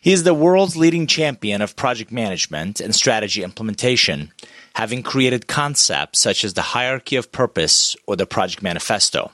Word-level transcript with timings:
He 0.00 0.12
is 0.12 0.22
the 0.22 0.34
world's 0.34 0.76
leading 0.76 1.06
champion 1.06 1.62
of 1.62 1.76
project 1.76 2.12
management 2.12 2.80
and 2.80 2.94
strategy 2.94 3.42
implementation, 3.42 4.32
having 4.74 5.02
created 5.02 5.46
concepts 5.46 6.20
such 6.20 6.44
as 6.44 6.54
the 6.54 6.62
hierarchy 6.62 7.16
of 7.16 7.32
purpose 7.32 7.96
or 8.06 8.16
the 8.16 8.26
project 8.26 8.62
manifesto. 8.62 9.32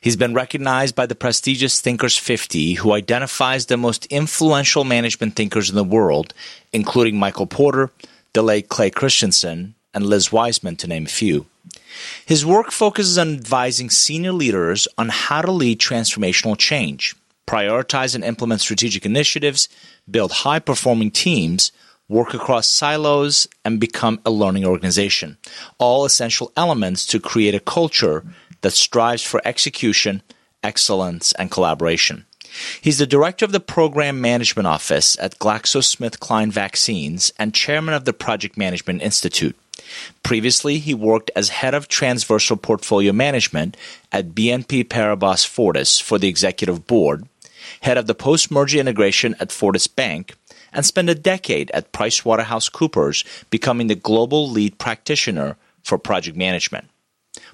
He's 0.00 0.16
been 0.16 0.34
recognized 0.34 0.96
by 0.96 1.06
the 1.06 1.14
prestigious 1.14 1.80
Thinkers 1.80 2.18
50, 2.18 2.74
who 2.74 2.92
identifies 2.92 3.66
the 3.66 3.76
most 3.76 4.04
influential 4.06 4.82
management 4.82 5.36
thinkers 5.36 5.70
in 5.70 5.76
the 5.76 5.84
world, 5.84 6.34
including 6.72 7.16
Michael 7.16 7.46
Porter, 7.46 7.90
the 8.32 8.42
late 8.42 8.68
Clay 8.68 8.90
Christensen, 8.90 9.74
and 9.94 10.04
Liz 10.04 10.32
Wiseman, 10.32 10.74
to 10.76 10.88
name 10.88 11.06
a 11.06 11.08
few. 11.08 11.46
His 12.26 12.44
work 12.44 12.72
focuses 12.72 13.16
on 13.16 13.34
advising 13.34 13.90
senior 13.90 14.32
leaders 14.32 14.88
on 14.98 15.08
how 15.08 15.42
to 15.42 15.52
lead 15.52 15.78
transformational 15.78 16.58
change, 16.58 17.14
prioritize 17.46 18.14
and 18.14 18.24
implement 18.24 18.60
strategic 18.60 19.04
initiatives, 19.04 19.68
build 20.10 20.32
high 20.32 20.58
performing 20.58 21.10
teams, 21.10 21.72
work 22.08 22.34
across 22.34 22.66
silos, 22.66 23.48
and 23.64 23.80
become 23.80 24.20
a 24.24 24.30
learning 24.30 24.64
organization. 24.64 25.36
All 25.78 26.04
essential 26.04 26.52
elements 26.56 27.06
to 27.06 27.20
create 27.20 27.54
a 27.54 27.60
culture 27.60 28.24
that 28.60 28.72
strives 28.72 29.22
for 29.22 29.40
execution, 29.44 30.22
excellence, 30.62 31.32
and 31.32 31.50
collaboration. 31.50 32.26
He's 32.80 32.98
the 32.98 33.06
director 33.06 33.44
of 33.44 33.52
the 33.52 33.60
Program 33.60 34.20
Management 34.20 34.66
Office 34.66 35.16
at 35.18 35.38
GlaxoSmithKline 35.38 36.52
Vaccines 36.52 37.32
and 37.38 37.54
chairman 37.54 37.94
of 37.94 38.04
the 38.04 38.12
Project 38.12 38.58
Management 38.58 39.02
Institute. 39.02 39.56
Previously, 40.22 40.78
he 40.78 40.94
worked 40.94 41.30
as 41.34 41.48
head 41.48 41.74
of 41.74 41.88
transversal 41.88 42.56
portfolio 42.56 43.12
management 43.12 43.76
at 44.10 44.34
BNP 44.34 44.84
Paribas 44.84 45.46
Fortis 45.46 45.98
for 45.98 46.18
the 46.18 46.28
executive 46.28 46.86
board, 46.86 47.26
head 47.82 47.98
of 47.98 48.06
the 48.06 48.14
post 48.14 48.50
merger 48.50 48.78
integration 48.78 49.36
at 49.38 49.52
Fortis 49.52 49.86
Bank, 49.86 50.34
and 50.72 50.86
spent 50.86 51.10
a 51.10 51.14
decade 51.14 51.70
at 51.72 51.92
PricewaterhouseCoopers, 51.92 53.24
becoming 53.50 53.88
the 53.88 53.94
global 53.94 54.48
lead 54.48 54.78
practitioner 54.78 55.56
for 55.82 55.98
project 55.98 56.36
management. 56.36 56.88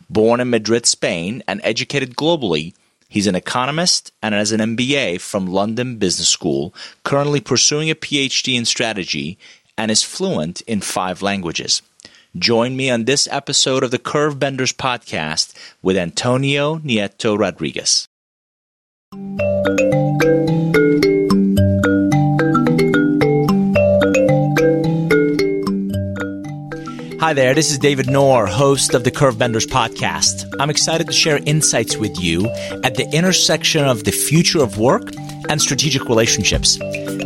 Born 0.08 0.40
in 0.40 0.50
Madrid, 0.50 0.86
Spain, 0.86 1.42
and 1.48 1.60
educated 1.64 2.14
globally, 2.14 2.74
he's 3.08 3.26
an 3.26 3.34
economist 3.34 4.12
and 4.22 4.34
has 4.34 4.52
an 4.52 4.60
MBA 4.76 5.20
from 5.20 5.46
London 5.46 5.96
Business 5.96 6.28
School, 6.28 6.74
currently 7.04 7.40
pursuing 7.40 7.90
a 7.90 7.94
PhD 7.94 8.56
in 8.56 8.64
strategy, 8.64 9.38
and 9.76 9.90
is 9.90 10.02
fluent 10.02 10.60
in 10.62 10.80
five 10.80 11.22
languages. 11.22 11.82
Join 12.36 12.76
me 12.76 12.90
on 12.90 13.04
this 13.04 13.26
episode 13.30 13.82
of 13.82 13.90
the 13.90 13.98
Curve 13.98 14.38
Benders 14.38 14.72
podcast 14.72 15.54
with 15.82 15.96
Antonio 15.96 16.78
Nieto 16.78 17.38
Rodriguez. 17.38 18.08
Hi 19.10 19.20
there, 27.32 27.54
this 27.54 27.70
is 27.70 27.78
David 27.78 28.10
Nour, 28.10 28.46
host 28.46 28.92
of 28.92 29.04
the 29.04 29.10
Curvebenders 29.10 29.66
podcast. 29.66 30.54
I'm 30.60 30.68
excited 30.68 31.06
to 31.06 31.12
share 31.14 31.40
insights 31.46 31.96
with 31.96 32.20
you 32.20 32.50
at 32.84 32.96
the 32.96 33.08
intersection 33.12 33.86
of 33.86 34.04
the 34.04 34.10
future 34.10 34.62
of 34.62 34.78
work 34.78 35.10
and 35.48 35.62
strategic 35.62 36.04
relationships. 36.10 36.78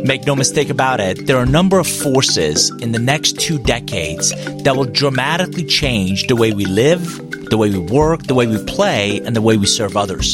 Make 0.03 0.25
no 0.25 0.37
mistake 0.37 0.69
about 0.69 1.01
it, 1.01 1.27
there 1.27 1.35
are 1.35 1.43
a 1.43 1.49
number 1.49 1.79
of 1.79 1.87
forces 1.87 2.69
in 2.81 2.93
the 2.93 2.99
next 2.99 3.39
two 3.39 3.59
decades 3.59 4.29
that 4.63 4.75
will 4.77 4.85
dramatically 4.85 5.65
change 5.65 6.27
the 6.27 6.35
way 6.37 6.53
we 6.53 6.65
live, 6.65 7.32
the 7.53 7.57
way 7.59 7.69
we 7.69 7.77
work, 7.77 8.23
the 8.23 8.33
way 8.33 8.47
we 8.47 8.57
play, 8.65 9.21
and 9.25 9.35
the 9.35 9.41
way 9.41 9.57
we 9.57 9.67
serve 9.67 9.95
others. 9.95 10.33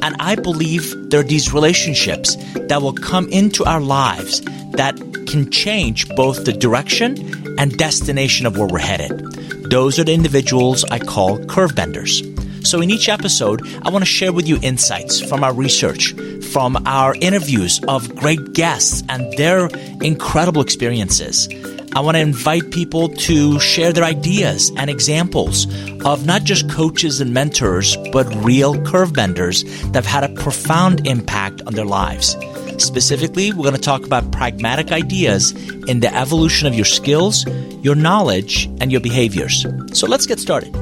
And 0.00 0.14
I 0.20 0.36
believe 0.36 0.94
there 1.10 1.18
are 1.18 1.24
these 1.24 1.52
relationships 1.52 2.36
that 2.54 2.80
will 2.80 2.92
come 2.92 3.28
into 3.30 3.64
our 3.64 3.80
lives 3.80 4.40
that 4.78 4.94
can 5.26 5.50
change 5.50 6.08
both 6.10 6.44
the 6.44 6.52
direction 6.52 7.58
and 7.58 7.76
destination 7.76 8.46
of 8.46 8.56
where 8.56 8.68
we're 8.68 8.78
headed. 8.78 9.10
Those 9.72 9.98
are 9.98 10.04
the 10.04 10.14
individuals 10.14 10.84
I 10.84 11.00
call 11.00 11.44
curve 11.46 11.74
benders. 11.74 12.22
So, 12.62 12.80
in 12.80 12.92
each 12.92 13.08
episode, 13.08 13.60
I 13.82 13.90
want 13.90 14.04
to 14.04 14.10
share 14.18 14.32
with 14.32 14.46
you 14.46 14.56
insights 14.62 15.20
from 15.20 15.42
our 15.42 15.52
research, 15.52 16.14
from 16.52 16.80
our 16.86 17.16
interviews 17.16 17.80
of 17.88 18.14
great 18.14 18.52
guests 18.52 19.02
and 19.08 19.36
their 19.36 19.66
incredible 20.00 20.62
experiences. 20.62 21.48
I 21.94 22.00
want 22.00 22.16
to 22.16 22.20
invite 22.20 22.70
people 22.70 23.10
to 23.10 23.60
share 23.60 23.92
their 23.92 24.04
ideas 24.04 24.72
and 24.78 24.88
examples 24.88 25.66
of 26.06 26.24
not 26.24 26.42
just 26.44 26.70
coaches 26.70 27.20
and 27.20 27.34
mentors, 27.34 27.98
but 28.12 28.24
real 28.42 28.82
curve 28.82 29.12
benders 29.12 29.62
that 29.90 29.96
have 29.96 30.06
had 30.06 30.24
a 30.24 30.32
profound 30.42 31.06
impact 31.06 31.60
on 31.66 31.74
their 31.74 31.84
lives. 31.84 32.34
Specifically, 32.78 33.52
we're 33.52 33.64
going 33.64 33.74
to 33.74 33.80
talk 33.80 34.06
about 34.06 34.32
pragmatic 34.32 34.90
ideas 34.90 35.52
in 35.86 36.00
the 36.00 36.14
evolution 36.16 36.66
of 36.66 36.74
your 36.74 36.86
skills, 36.86 37.46
your 37.82 37.94
knowledge, 37.94 38.70
and 38.80 38.90
your 38.90 39.02
behaviors. 39.02 39.66
So 39.92 40.06
let's 40.06 40.24
get 40.24 40.40
started. 40.40 40.74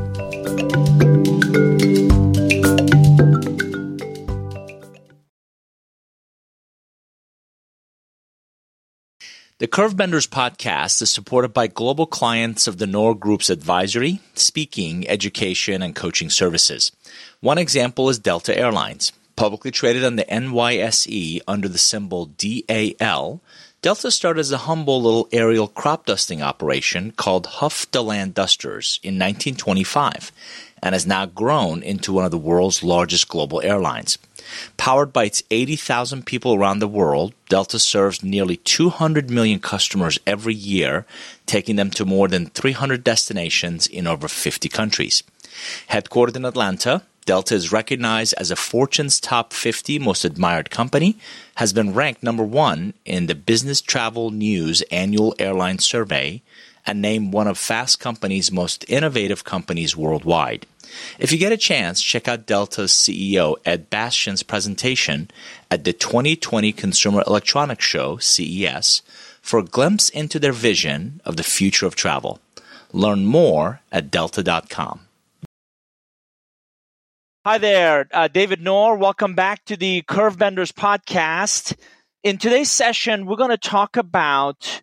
The 9.60 9.68
Curvebenders 9.68 10.26
podcast 10.26 11.02
is 11.02 11.10
supported 11.10 11.52
by 11.52 11.66
global 11.66 12.06
clients 12.06 12.66
of 12.66 12.78
the 12.78 12.86
Nour 12.86 13.14
Group's 13.14 13.50
advisory, 13.50 14.20
speaking, 14.32 15.06
education, 15.06 15.82
and 15.82 15.94
coaching 15.94 16.30
services. 16.30 16.92
One 17.40 17.58
example 17.58 18.08
is 18.08 18.18
Delta 18.18 18.56
Airlines. 18.56 19.12
Publicly 19.36 19.70
traded 19.70 20.02
on 20.02 20.16
the 20.16 20.24
NYSE 20.24 21.42
under 21.46 21.68
the 21.68 21.76
symbol 21.76 22.24
DAL, 22.38 23.42
Delta 23.82 24.10
started 24.10 24.40
as 24.40 24.50
a 24.50 24.64
humble 24.64 25.02
little 25.02 25.28
aerial 25.30 25.68
crop 25.68 26.06
dusting 26.06 26.40
operation 26.40 27.10
called 27.10 27.44
Huff 27.44 27.90
Daland 27.90 28.32
Dusters 28.32 28.98
in 29.02 29.16
1925 29.16 30.32
and 30.82 30.94
has 30.94 31.06
now 31.06 31.26
grown 31.26 31.82
into 31.82 32.14
one 32.14 32.24
of 32.24 32.30
the 32.30 32.38
world's 32.38 32.82
largest 32.82 33.28
global 33.28 33.60
airlines. 33.60 34.16
Powered 34.76 35.12
by 35.12 35.24
its 35.24 35.42
80,000 35.50 36.26
people 36.26 36.54
around 36.54 36.78
the 36.78 36.88
world, 36.88 37.34
Delta 37.48 37.78
serves 37.78 38.22
nearly 38.22 38.56
200 38.56 39.30
million 39.30 39.60
customers 39.60 40.18
every 40.26 40.54
year, 40.54 41.06
taking 41.46 41.76
them 41.76 41.90
to 41.90 42.04
more 42.04 42.28
than 42.28 42.46
300 42.46 43.04
destinations 43.04 43.86
in 43.86 44.06
over 44.06 44.28
50 44.28 44.68
countries. 44.68 45.22
Headquartered 45.90 46.36
in 46.36 46.44
Atlanta, 46.44 47.02
Delta 47.26 47.54
is 47.54 47.70
recognized 47.70 48.34
as 48.38 48.50
a 48.50 48.56
Fortune's 48.56 49.20
top 49.20 49.52
50 49.52 49.98
most 49.98 50.24
admired 50.24 50.70
company, 50.70 51.16
has 51.56 51.72
been 51.72 51.94
ranked 51.94 52.22
number 52.22 52.42
one 52.42 52.94
in 53.04 53.26
the 53.26 53.34
Business 53.34 53.80
Travel 53.80 54.30
News 54.30 54.82
annual 54.90 55.34
airline 55.38 55.78
survey, 55.78 56.42
and 56.86 57.02
named 57.02 57.32
one 57.32 57.46
of 57.46 57.58
Fast 57.58 58.00
Company's 58.00 58.50
most 58.50 58.84
innovative 58.88 59.44
companies 59.44 59.96
worldwide. 59.96 60.66
If 61.18 61.32
you 61.32 61.38
get 61.38 61.52
a 61.52 61.56
chance, 61.56 62.02
check 62.02 62.28
out 62.28 62.46
Delta's 62.46 62.92
CEO 62.92 63.56
Ed 63.64 63.90
Bastian's 63.90 64.42
presentation 64.42 65.30
at 65.70 65.84
the 65.84 65.92
2020 65.92 66.72
Consumer 66.72 67.22
Electronics 67.26 67.84
Show, 67.84 68.16
CES, 68.18 69.02
for 69.40 69.58
a 69.58 69.64
glimpse 69.64 70.08
into 70.08 70.38
their 70.38 70.52
vision 70.52 71.20
of 71.24 71.36
the 71.36 71.42
future 71.42 71.86
of 71.86 71.94
travel. 71.94 72.40
Learn 72.92 73.24
more 73.24 73.80
at 73.92 74.10
delta.com. 74.10 75.00
Hi 77.46 77.56
there, 77.56 78.06
uh, 78.12 78.28
David 78.28 78.60
Nour. 78.60 78.96
Welcome 78.96 79.34
back 79.34 79.64
to 79.64 79.76
the 79.76 80.02
Curve 80.02 80.36
Benders 80.36 80.72
podcast. 80.72 81.74
In 82.22 82.36
today's 82.36 82.70
session, 82.70 83.24
we're 83.24 83.36
going 83.36 83.48
to 83.48 83.56
talk 83.56 83.96
about 83.96 84.82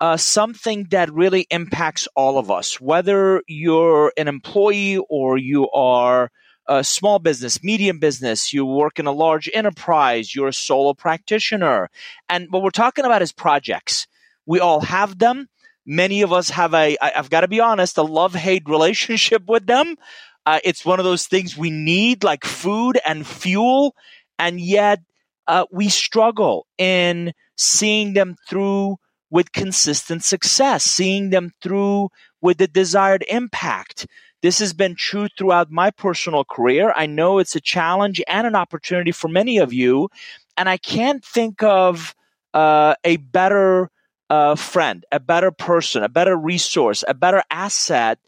uh, 0.00 0.16
something 0.16 0.84
that 0.90 1.12
really 1.12 1.46
impacts 1.50 2.08
all 2.14 2.38
of 2.38 2.50
us, 2.50 2.80
whether 2.80 3.42
you're 3.46 4.12
an 4.16 4.28
employee 4.28 4.98
or 5.08 5.36
you 5.36 5.68
are 5.70 6.30
a 6.68 6.84
small 6.84 7.18
business, 7.18 7.64
medium 7.64 7.98
business, 7.98 8.52
you 8.52 8.64
work 8.64 8.98
in 8.98 9.06
a 9.06 9.12
large 9.12 9.48
enterprise, 9.54 10.34
you're 10.34 10.48
a 10.48 10.52
solo 10.52 10.92
practitioner. 10.92 11.88
And 12.28 12.48
what 12.50 12.62
we're 12.62 12.70
talking 12.70 13.06
about 13.06 13.22
is 13.22 13.32
projects. 13.32 14.06
We 14.46 14.60
all 14.60 14.80
have 14.80 15.18
them. 15.18 15.48
Many 15.86 16.20
of 16.22 16.32
us 16.32 16.50
have 16.50 16.74
a, 16.74 16.96
I've 17.00 17.30
got 17.30 17.40
to 17.40 17.48
be 17.48 17.60
honest, 17.60 17.96
a 17.96 18.02
love 18.02 18.34
hate 18.34 18.68
relationship 18.68 19.44
with 19.48 19.66
them. 19.66 19.96
Uh, 20.44 20.60
it's 20.62 20.84
one 20.84 20.98
of 20.98 21.04
those 21.04 21.26
things 21.26 21.56
we 21.56 21.70
need, 21.70 22.22
like 22.22 22.44
food 22.44 22.98
and 23.06 23.26
fuel, 23.26 23.94
and 24.38 24.60
yet 24.60 25.00
uh, 25.46 25.64
we 25.72 25.88
struggle 25.88 26.66
in 26.76 27.32
seeing 27.56 28.12
them 28.12 28.36
through 28.48 28.98
with 29.30 29.52
consistent 29.52 30.24
success, 30.24 30.84
seeing 30.84 31.30
them 31.30 31.52
through 31.62 32.08
with 32.40 32.58
the 32.58 32.66
desired 32.66 33.24
impact. 33.28 34.06
This 34.42 34.60
has 34.60 34.72
been 34.72 34.94
true 34.94 35.28
throughout 35.36 35.70
my 35.70 35.90
personal 35.90 36.44
career. 36.44 36.92
I 36.94 37.06
know 37.06 37.38
it's 37.38 37.56
a 37.56 37.60
challenge 37.60 38.22
and 38.28 38.46
an 38.46 38.54
opportunity 38.54 39.10
for 39.10 39.28
many 39.28 39.58
of 39.58 39.72
you, 39.72 40.08
and 40.56 40.68
I 40.68 40.76
can't 40.76 41.24
think 41.24 41.62
of 41.62 42.14
uh, 42.54 42.94
a 43.04 43.16
better 43.16 43.90
uh, 44.30 44.54
friend, 44.54 45.04
a 45.10 45.20
better 45.20 45.50
person, 45.50 46.02
a 46.02 46.08
better 46.08 46.36
resource, 46.36 47.02
a 47.06 47.14
better 47.14 47.42
asset 47.50 48.18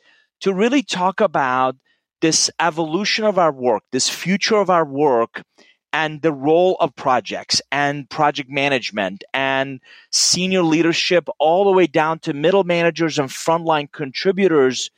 to 0.40 0.52
really 0.52 0.82
talk 0.82 1.20
about 1.20 1.76
this 2.20 2.50
evolution 2.60 3.24
of 3.24 3.38
our 3.38 3.52
work, 3.52 3.82
this 3.92 4.08
future 4.08 4.56
of 4.56 4.70
our 4.70 4.84
work, 4.84 5.42
and 5.92 6.22
the 6.22 6.32
role 6.32 6.76
of 6.80 6.94
projects 6.94 7.60
and 7.72 8.08
project 8.08 8.50
management 8.50 9.24
and 9.34 9.80
senior 10.10 10.62
leadership 10.62 11.28
all 11.38 11.64
the 11.64 11.72
way 11.72 11.86
down 11.86 12.18
to 12.20 12.32
middle 12.32 12.64
managers 12.64 13.18
and 13.18 13.28
frontline 13.28 13.90
contributors 13.90 14.90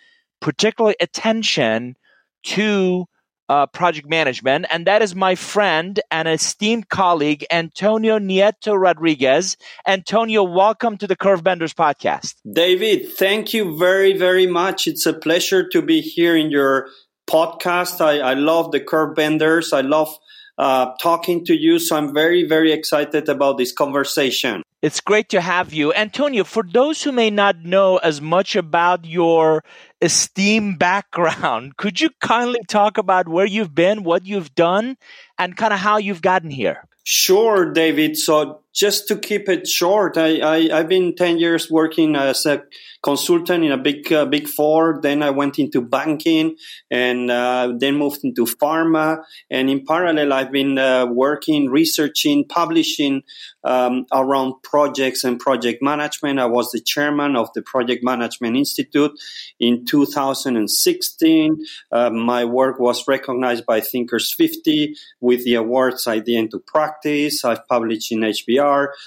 particularly 0.42 0.96
attention 1.00 1.96
to 2.42 3.06
uh, 3.48 3.66
project 3.66 4.08
management, 4.08 4.66
and 4.70 4.86
that 4.86 5.02
is 5.02 5.14
my 5.14 5.34
friend 5.34 6.00
and 6.10 6.26
esteemed 6.26 6.88
colleague, 6.88 7.44
Antonio 7.50 8.18
Nieto 8.18 8.78
Rodriguez. 8.78 9.56
Antonio, 9.86 10.42
welcome 10.42 10.96
to 10.98 11.06
the 11.06 11.16
Curvebenders 11.16 11.74
podcast. 11.74 12.34
David, 12.50 13.12
thank 13.12 13.52
you 13.52 13.76
very, 13.76 14.16
very 14.16 14.46
much. 14.46 14.86
It's 14.86 15.06
a 15.06 15.12
pleasure 15.12 15.68
to 15.68 15.82
be 15.82 16.00
here 16.00 16.36
in 16.36 16.50
your 16.50 16.88
podcast. 17.28 18.00
I, 18.00 18.20
I 18.20 18.34
love 18.34 18.72
the 18.72 18.80
Curvebenders. 18.80 19.72
I 19.72 19.82
love 19.82 20.16
uh, 20.58 20.92
talking 21.00 21.44
to 21.46 21.54
you. 21.54 21.78
So 21.78 21.96
I'm 21.96 22.14
very, 22.14 22.44
very 22.44 22.72
excited 22.72 23.28
about 23.28 23.58
this 23.58 23.72
conversation. 23.72 24.62
It's 24.82 25.00
great 25.00 25.28
to 25.28 25.40
have 25.40 25.72
you. 25.72 25.94
Antonio, 25.94 26.42
for 26.42 26.64
those 26.64 27.02
who 27.02 27.12
may 27.12 27.30
not 27.30 27.64
know 27.64 27.98
as 27.98 28.20
much 28.20 28.56
about 28.56 29.04
your 29.04 29.62
esteemed 30.00 30.78
background, 30.78 31.76
could 31.76 32.00
you 32.00 32.10
kindly 32.20 32.60
talk 32.66 32.98
about 32.98 33.28
where 33.28 33.46
you've 33.46 33.74
been, 33.74 34.02
what 34.02 34.26
you've 34.26 34.54
done, 34.56 34.96
and 35.38 35.56
kind 35.56 35.72
of 35.72 35.78
how 35.78 35.98
you've 35.98 36.22
gotten 36.22 36.50
here? 36.50 36.84
Sure, 37.04 37.72
David. 37.72 38.16
So 38.16 38.61
just 38.72 39.06
to 39.08 39.16
keep 39.16 39.48
it 39.48 39.68
short, 39.68 40.16
I, 40.16 40.40
I, 40.40 40.76
have 40.78 40.88
been 40.88 41.14
10 41.14 41.38
years 41.38 41.70
working 41.70 42.16
as 42.16 42.46
a 42.46 42.64
consultant 43.02 43.64
in 43.64 43.72
a 43.72 43.76
big, 43.76 44.10
uh, 44.12 44.24
big 44.24 44.48
four. 44.48 44.98
Then 45.02 45.22
I 45.22 45.30
went 45.30 45.58
into 45.58 45.82
banking 45.82 46.56
and 46.90 47.30
uh, 47.30 47.72
then 47.78 47.96
moved 47.96 48.24
into 48.24 48.46
pharma. 48.46 49.24
And 49.50 49.68
in 49.68 49.84
parallel, 49.84 50.32
I've 50.32 50.52
been 50.52 50.78
uh, 50.78 51.06
working, 51.06 51.68
researching, 51.68 52.46
publishing 52.48 53.22
um, 53.64 54.06
around 54.12 54.54
projects 54.62 55.24
and 55.24 55.38
project 55.38 55.82
management. 55.82 56.38
I 56.38 56.46
was 56.46 56.70
the 56.70 56.80
chairman 56.80 57.36
of 57.36 57.52
the 57.54 57.62
Project 57.62 58.02
Management 58.02 58.56
Institute 58.56 59.12
in 59.60 59.84
2016. 59.84 61.64
Uh, 61.90 62.10
my 62.10 62.44
work 62.44 62.78
was 62.78 63.06
recognized 63.06 63.66
by 63.66 63.80
Thinkers 63.80 64.34
50 64.34 64.94
with 65.20 65.44
the 65.44 65.54
awards 65.54 66.06
Idea 66.06 66.38
into 66.38 66.58
Practice. 66.58 67.44
I've 67.44 67.66
published 67.68 68.12
in 68.12 68.20
HBR. 68.20 68.61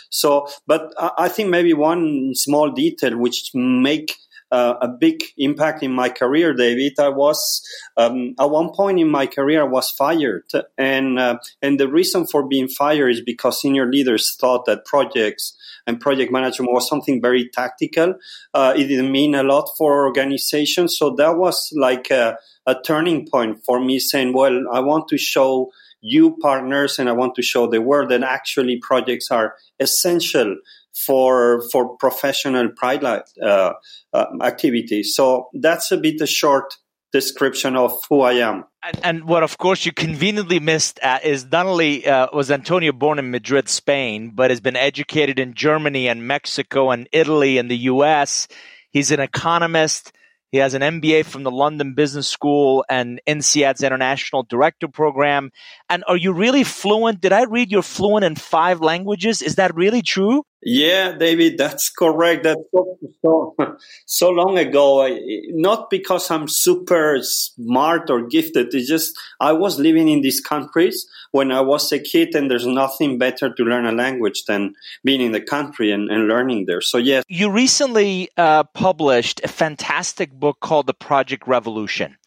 So, 0.10 0.48
but 0.68 0.94
I 0.98 1.28
think 1.30 1.50
maybe 1.50 1.74
one 1.74 2.32
small 2.34 2.72
detail 2.72 3.18
which 3.18 3.52
make 3.54 4.16
uh, 4.52 4.76
a 4.82 4.88
big 4.88 5.24
impact 5.38 5.84
in 5.84 5.92
my 5.92 6.10
career, 6.10 6.54
David. 6.54 6.94
I 7.00 7.10
was 7.10 7.62
um, 7.98 8.36
at 8.40 8.50
one 8.50 8.70
point 8.74 9.00
in 9.00 9.10
my 9.10 9.28
career 9.28 9.62
I 9.62 9.68
was 9.68 9.90
fired, 9.90 10.44
and 10.78 11.20
uh, 11.20 11.38
and 11.62 11.80
the 11.80 11.88
reason 11.88 12.28
for 12.28 12.48
being 12.48 12.68
fired 12.68 13.10
is 13.10 13.22
because 13.22 13.62
senior 13.62 13.90
leaders 13.90 14.36
thought 14.40 14.66
that 14.66 14.86
projects 14.86 15.58
and 15.88 16.00
project 16.00 16.32
management 16.32 16.72
was 16.72 16.88
something 16.88 17.22
very 17.22 17.50
tactical. 17.50 18.16
Uh, 18.54 18.74
it 18.76 18.86
didn't 18.88 19.12
mean 19.12 19.36
a 19.36 19.44
lot 19.44 19.70
for 19.78 20.06
organizations, 20.06 20.98
so 20.98 21.16
that 21.16 21.38
was 21.38 21.72
like 21.76 22.12
a, 22.12 22.38
a 22.66 22.76
turning 22.86 23.28
point 23.28 23.64
for 23.66 23.84
me, 23.84 24.00
saying, 24.00 24.34
"Well, 24.34 24.66
I 24.72 24.80
want 24.80 25.08
to 25.10 25.18
show." 25.18 25.72
You 26.06 26.38
partners 26.38 27.00
and 27.00 27.10
I 27.10 27.14
want 27.14 27.34
to 27.36 27.42
show 27.42 27.68
the 27.68 27.82
world 27.82 28.10
that 28.12 28.22
actually 28.22 28.78
projects 28.78 29.32
are 29.32 29.56
essential 29.80 30.58
for 31.06 31.68
for 31.72 31.98
professional 31.98 32.70
pride 32.70 33.04
uh, 33.04 33.74
uh, 34.14 34.26
activities. 34.42 35.16
So 35.16 35.50
that's 35.54 35.92
a 35.92 35.98
bit 35.98 36.22
a 36.22 36.28
short 36.28 36.78
description 37.12 37.76
of 37.76 37.98
who 38.10 38.22
I 38.22 38.34
am. 38.34 38.66
And, 38.84 39.00
and 39.04 39.24
what, 39.24 39.42
of 39.42 39.58
course, 39.58 39.86
you 39.86 39.92
conveniently 39.92 40.60
missed 40.60 41.00
uh, 41.02 41.20
is 41.24 41.48
only 41.52 42.06
uh, 42.06 42.28
was 42.34 42.52
Antonio 42.52 42.92
born 42.92 43.20
in 43.20 43.32
Madrid, 43.32 43.68
Spain, 43.68 44.32
but 44.36 44.52
has 44.52 44.62
been 44.62 44.76
educated 44.76 45.40
in 45.40 45.54
Germany 45.54 46.08
and 46.08 46.28
Mexico 46.28 46.92
and 46.92 47.10
Italy 47.12 47.58
and 47.58 47.72
the 47.72 47.78
U.S. 47.94 48.48
He's 48.92 49.12
an 49.12 49.20
economist. 49.20 50.12
He 50.52 50.60
has 50.60 50.74
an 50.74 50.82
MBA 50.82 51.26
from 51.26 51.44
the 51.44 51.52
London 51.52 51.96
Business 51.96 52.28
School 52.28 52.86
and 52.90 53.20
INSEAD's 53.28 53.84
International 53.84 54.44
Director 54.44 54.88
Program. 54.88 55.52
And 55.90 56.04
are 56.08 56.16
you 56.16 56.32
really 56.32 56.64
fluent? 56.64 57.22
Did 57.22 57.34
I 57.34 57.44
read 57.44 57.72
you're 57.72 57.82
fluent 57.82 58.26
in 58.26 58.36
five 58.36 58.80
languages? 58.80 59.42
Is 59.42 59.56
that 59.56 59.76
really 59.76 60.02
true? 60.02 60.44
Yeah, 60.68 61.12
David, 61.12 61.60
that's 61.60 61.90
correct. 61.90 62.44
That's 62.44 62.60
so, 62.72 62.98
so, 63.22 63.56
so 64.08 64.30
long 64.30 64.58
ago. 64.58 65.08
Not 65.50 65.92
because 65.92 66.32
I'm 66.32 66.48
super 66.48 67.20
smart 67.22 68.10
or 68.10 68.28
gifted. 68.28 68.74
It's 68.74 68.88
just 68.88 69.16
I 69.40 69.52
was 69.52 69.80
living 69.80 70.08
in 70.08 70.22
these 70.22 70.42
countries 70.42 71.08
when 71.32 71.52
I 71.52 71.62
was 71.62 71.92
a 71.92 72.00
kid, 72.00 72.34
and 72.34 72.50
there's 72.50 72.66
nothing 72.66 73.20
better 73.20 73.54
to 73.54 73.64
learn 73.64 73.86
a 73.86 73.92
language 73.92 74.46
than 74.46 74.74
being 75.04 75.22
in 75.22 75.34
the 75.34 75.42
country 75.42 75.92
and, 75.92 76.10
and 76.10 76.28
learning 76.28 76.66
there. 76.66 76.82
So, 76.82 76.98
yes. 76.98 77.24
You 77.28 77.52
recently 77.52 78.30
uh, 78.36 78.64
published 78.64 79.42
a 79.44 79.48
fantastic 79.48 80.32
book 80.34 80.62
called 80.62 80.88
The 80.88 80.94
Project 80.94 81.48
Revolution 81.48 82.18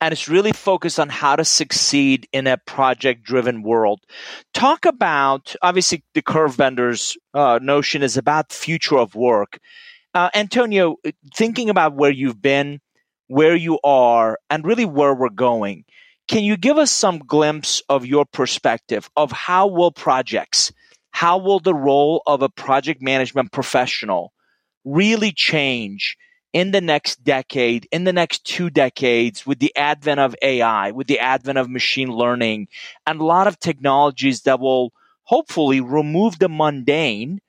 and 0.00 0.12
it's 0.12 0.28
really 0.28 0.52
focused 0.52 1.00
on 1.00 1.08
how 1.08 1.34
to 1.34 1.44
succeed 1.44 2.28
in 2.32 2.46
a 2.46 2.58
project 2.58 3.22
driven 3.22 3.62
world. 3.62 4.00
Talk 4.52 4.84
about 4.84 5.56
obviously 5.62 6.04
the 6.12 6.20
curve 6.20 6.56
Curvebenders 6.56 7.16
uh, 7.34 7.58
notion 7.60 8.02
is 8.02 8.16
about 8.16 8.52
future 8.52 8.98
of 8.98 9.14
work. 9.14 9.58
Uh, 10.14 10.30
Antonio, 10.34 10.96
thinking 11.34 11.68
about 11.68 11.94
where 11.94 12.10
you've 12.10 12.40
been, 12.40 12.80
where 13.26 13.56
you 13.56 13.78
are, 13.82 14.38
and 14.48 14.64
really 14.64 14.84
where 14.84 15.14
we're 15.14 15.28
going, 15.28 15.84
can 16.28 16.44
you 16.44 16.56
give 16.56 16.78
us 16.78 16.90
some 16.90 17.18
glimpse 17.18 17.82
of 17.88 18.06
your 18.06 18.24
perspective 18.24 19.10
of 19.16 19.32
how 19.32 19.66
will 19.66 19.90
projects, 19.90 20.72
how 21.10 21.36
will 21.38 21.60
the 21.60 21.74
role 21.74 22.22
of 22.26 22.42
a 22.42 22.48
project 22.48 23.02
management 23.02 23.52
professional 23.52 24.32
really 24.84 25.32
change 25.32 26.16
in 26.52 26.70
the 26.70 26.80
next 26.80 27.24
decade, 27.24 27.88
in 27.90 28.04
the 28.04 28.12
next 28.12 28.44
two 28.44 28.70
decades, 28.70 29.44
with 29.44 29.58
the 29.58 29.74
advent 29.76 30.20
of 30.20 30.36
AI, 30.40 30.92
with 30.92 31.08
the 31.08 31.18
advent 31.18 31.58
of 31.58 31.68
machine 31.68 32.10
learning, 32.10 32.68
and 33.06 33.20
a 33.20 33.24
lot 33.24 33.48
of 33.48 33.58
technologies 33.58 34.42
that 34.42 34.60
will 34.60 34.92
hopefully 35.24 35.80
remove 35.80 36.38
the 36.38 36.48
mundane 36.48 37.40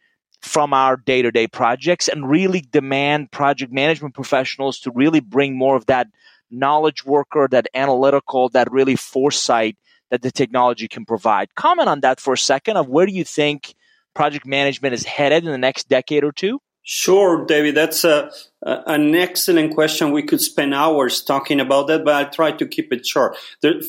from 0.42 0.74
our 0.74 0.98
day 0.98 1.22
to 1.22 1.32
day 1.32 1.48
projects 1.48 2.08
and 2.08 2.30
really 2.30 2.62
demand 2.62 3.32
project 3.32 3.72
management 3.72 4.14
professionals 4.14 4.80
to 4.80 4.92
really 4.92 5.20
bring 5.20 5.58
more 5.58 5.76
of 5.76 5.86
that 5.88 6.08
knowledge 6.52 7.04
worker, 7.06 7.48
that 7.50 7.68
analytical, 7.74 8.50
that 8.50 8.72
really 8.72 8.96
foresight 8.96 9.78
that 10.12 10.22
the 10.22 10.32
technology 10.32 10.88
can 10.88 11.04
provide. 11.06 11.54
Comment 11.56 11.90
on 11.90 12.02
that 12.02 12.20
for 12.20 12.34
a 12.34 12.38
second 12.38 12.78
of 12.78 12.88
where 12.88 13.06
do 13.06 13.12
you 13.12 13.24
think 13.24 13.74
project 14.14 14.46
management 14.46 14.94
is 14.94 15.04
headed 15.04 15.44
in 15.44 15.52
the 15.52 15.58
next 15.58 15.90
decade 15.90 16.24
or 16.24 16.32
two? 16.32 16.60
Sure, 16.88 17.46
David. 17.48 17.74
That's 17.74 18.04
a, 18.04 18.32
a, 18.62 18.84
an 18.86 19.16
excellent 19.16 19.74
question. 19.74 20.12
We 20.12 20.22
could 20.22 20.40
spend 20.40 20.72
hours 20.76 21.24
talking 21.24 21.60
about 21.60 21.88
that, 21.88 22.06
but 22.06 22.14
I'll 22.14 22.30
try 22.30 22.52
to 22.52 22.68
keep 22.68 22.94
it 22.94 23.08
short. 23.08 23.36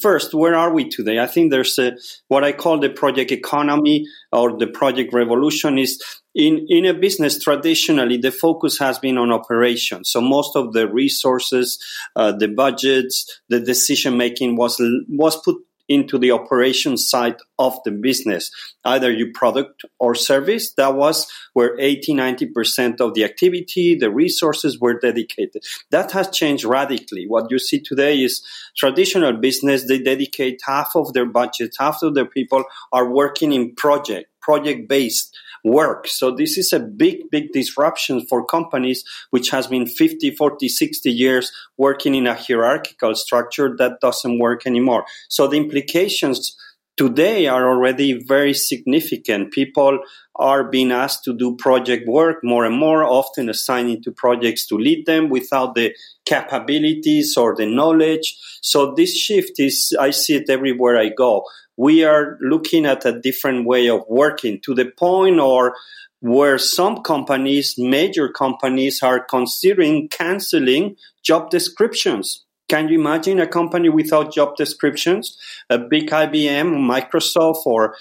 First, 0.00 0.32
where 0.32 0.54
are 0.54 0.72
we 0.72 0.88
today? 0.88 1.18
I 1.18 1.26
think 1.26 1.50
there's 1.50 1.78
a, 1.78 1.98
what 2.28 2.42
I 2.42 2.52
call 2.52 2.80
the 2.80 2.88
project 2.88 3.32
economy 3.32 4.06
or 4.32 4.56
the 4.56 4.66
project 4.66 5.12
revolution 5.12 5.76
is 5.76 6.02
in, 6.34 6.64
in 6.70 6.86
a 6.86 6.94
business, 6.94 7.38
traditionally, 7.38 8.16
the 8.16 8.32
focus 8.32 8.78
has 8.78 8.98
been 8.98 9.18
on 9.18 9.30
operations. 9.30 10.10
So 10.10 10.22
most 10.22 10.56
of 10.56 10.72
the 10.72 10.88
resources, 10.88 11.78
uh, 12.14 12.32
the 12.32 12.48
budgets, 12.48 13.42
the 13.50 13.60
decision 13.60 14.16
making 14.16 14.56
was, 14.56 14.80
was 15.08 15.36
put 15.42 15.56
into 15.88 16.18
the 16.18 16.32
operation 16.32 16.96
side 16.96 17.36
of 17.58 17.78
the 17.84 17.90
business, 17.90 18.50
either 18.84 19.10
your 19.10 19.28
product 19.34 19.84
or 19.98 20.14
service. 20.14 20.72
That 20.74 20.94
was 20.94 21.26
where 21.52 21.78
80, 21.78 22.14
90% 22.14 23.00
of 23.00 23.14
the 23.14 23.24
activity, 23.24 23.96
the 23.96 24.10
resources 24.10 24.80
were 24.80 24.98
dedicated. 24.98 25.62
That 25.90 26.12
has 26.12 26.30
changed 26.30 26.64
radically. 26.64 27.26
What 27.26 27.50
you 27.50 27.58
see 27.58 27.80
today 27.80 28.20
is 28.20 28.42
traditional 28.76 29.34
business. 29.34 29.86
They 29.86 29.98
dedicate 29.98 30.60
half 30.66 30.92
of 30.94 31.12
their 31.12 31.26
budget, 31.26 31.74
half 31.78 32.02
of 32.02 32.14
their 32.14 32.26
people 32.26 32.64
are 32.92 33.10
working 33.10 33.52
in 33.52 33.74
project, 33.74 34.28
project 34.40 34.88
based 34.88 35.36
work. 35.66 36.06
So 36.06 36.30
this 36.30 36.56
is 36.56 36.72
a 36.72 36.78
big, 36.78 37.28
big 37.30 37.52
disruption 37.52 38.24
for 38.26 38.46
companies 38.46 39.04
which 39.30 39.50
has 39.50 39.66
been 39.66 39.86
50, 39.86 40.30
40, 40.30 40.68
60 40.68 41.10
years 41.10 41.52
working 41.76 42.14
in 42.14 42.26
a 42.26 42.34
hierarchical 42.34 43.14
structure 43.16 43.74
that 43.78 44.00
doesn't 44.00 44.38
work 44.38 44.66
anymore. 44.66 45.04
So 45.28 45.48
the 45.48 45.56
implications 45.56 46.56
today 46.96 47.46
are 47.46 47.68
already 47.68 48.24
very 48.24 48.54
significant. 48.54 49.52
People 49.52 49.98
are 50.36 50.64
being 50.64 50.92
asked 50.92 51.24
to 51.24 51.34
do 51.34 51.56
project 51.56 52.06
work 52.06 52.44
more 52.44 52.64
and 52.64 52.78
more, 52.78 53.02
often 53.02 53.50
assigning 53.50 54.02
to 54.04 54.12
projects 54.12 54.66
to 54.68 54.76
lead 54.76 55.04
them 55.04 55.28
without 55.28 55.74
the 55.74 55.94
capabilities 56.24 57.36
or 57.36 57.54
the 57.56 57.66
knowledge. 57.66 58.38
So 58.62 58.94
this 58.94 59.16
shift 59.16 59.58
is, 59.58 59.92
I 59.98 60.10
see 60.10 60.36
it 60.36 60.48
everywhere 60.48 60.96
I 60.96 61.08
go 61.08 61.44
we 61.76 62.04
are 62.04 62.38
looking 62.40 62.86
at 62.86 63.04
a 63.04 63.18
different 63.20 63.66
way 63.66 63.88
of 63.88 64.02
working 64.08 64.60
to 64.62 64.74
the 64.74 64.86
point 64.86 65.38
or 65.38 65.74
where 66.20 66.58
some 66.58 67.02
companies, 67.02 67.74
major 67.78 68.28
companies 68.28 69.02
are 69.02 69.22
considering 69.24 70.08
canceling 70.08 70.96
job 71.22 71.50
descriptions 71.50 72.46
can 72.68 72.88
you 72.88 72.98
imagine 72.98 73.38
a 73.38 73.46
company 73.46 73.88
without 73.88 74.34
job 74.34 74.56
descriptions? 74.56 75.38
A 75.70 75.78
big 75.78 76.10
IBM, 76.10 76.74
Microsoft, 76.74 77.64
or 77.64 77.94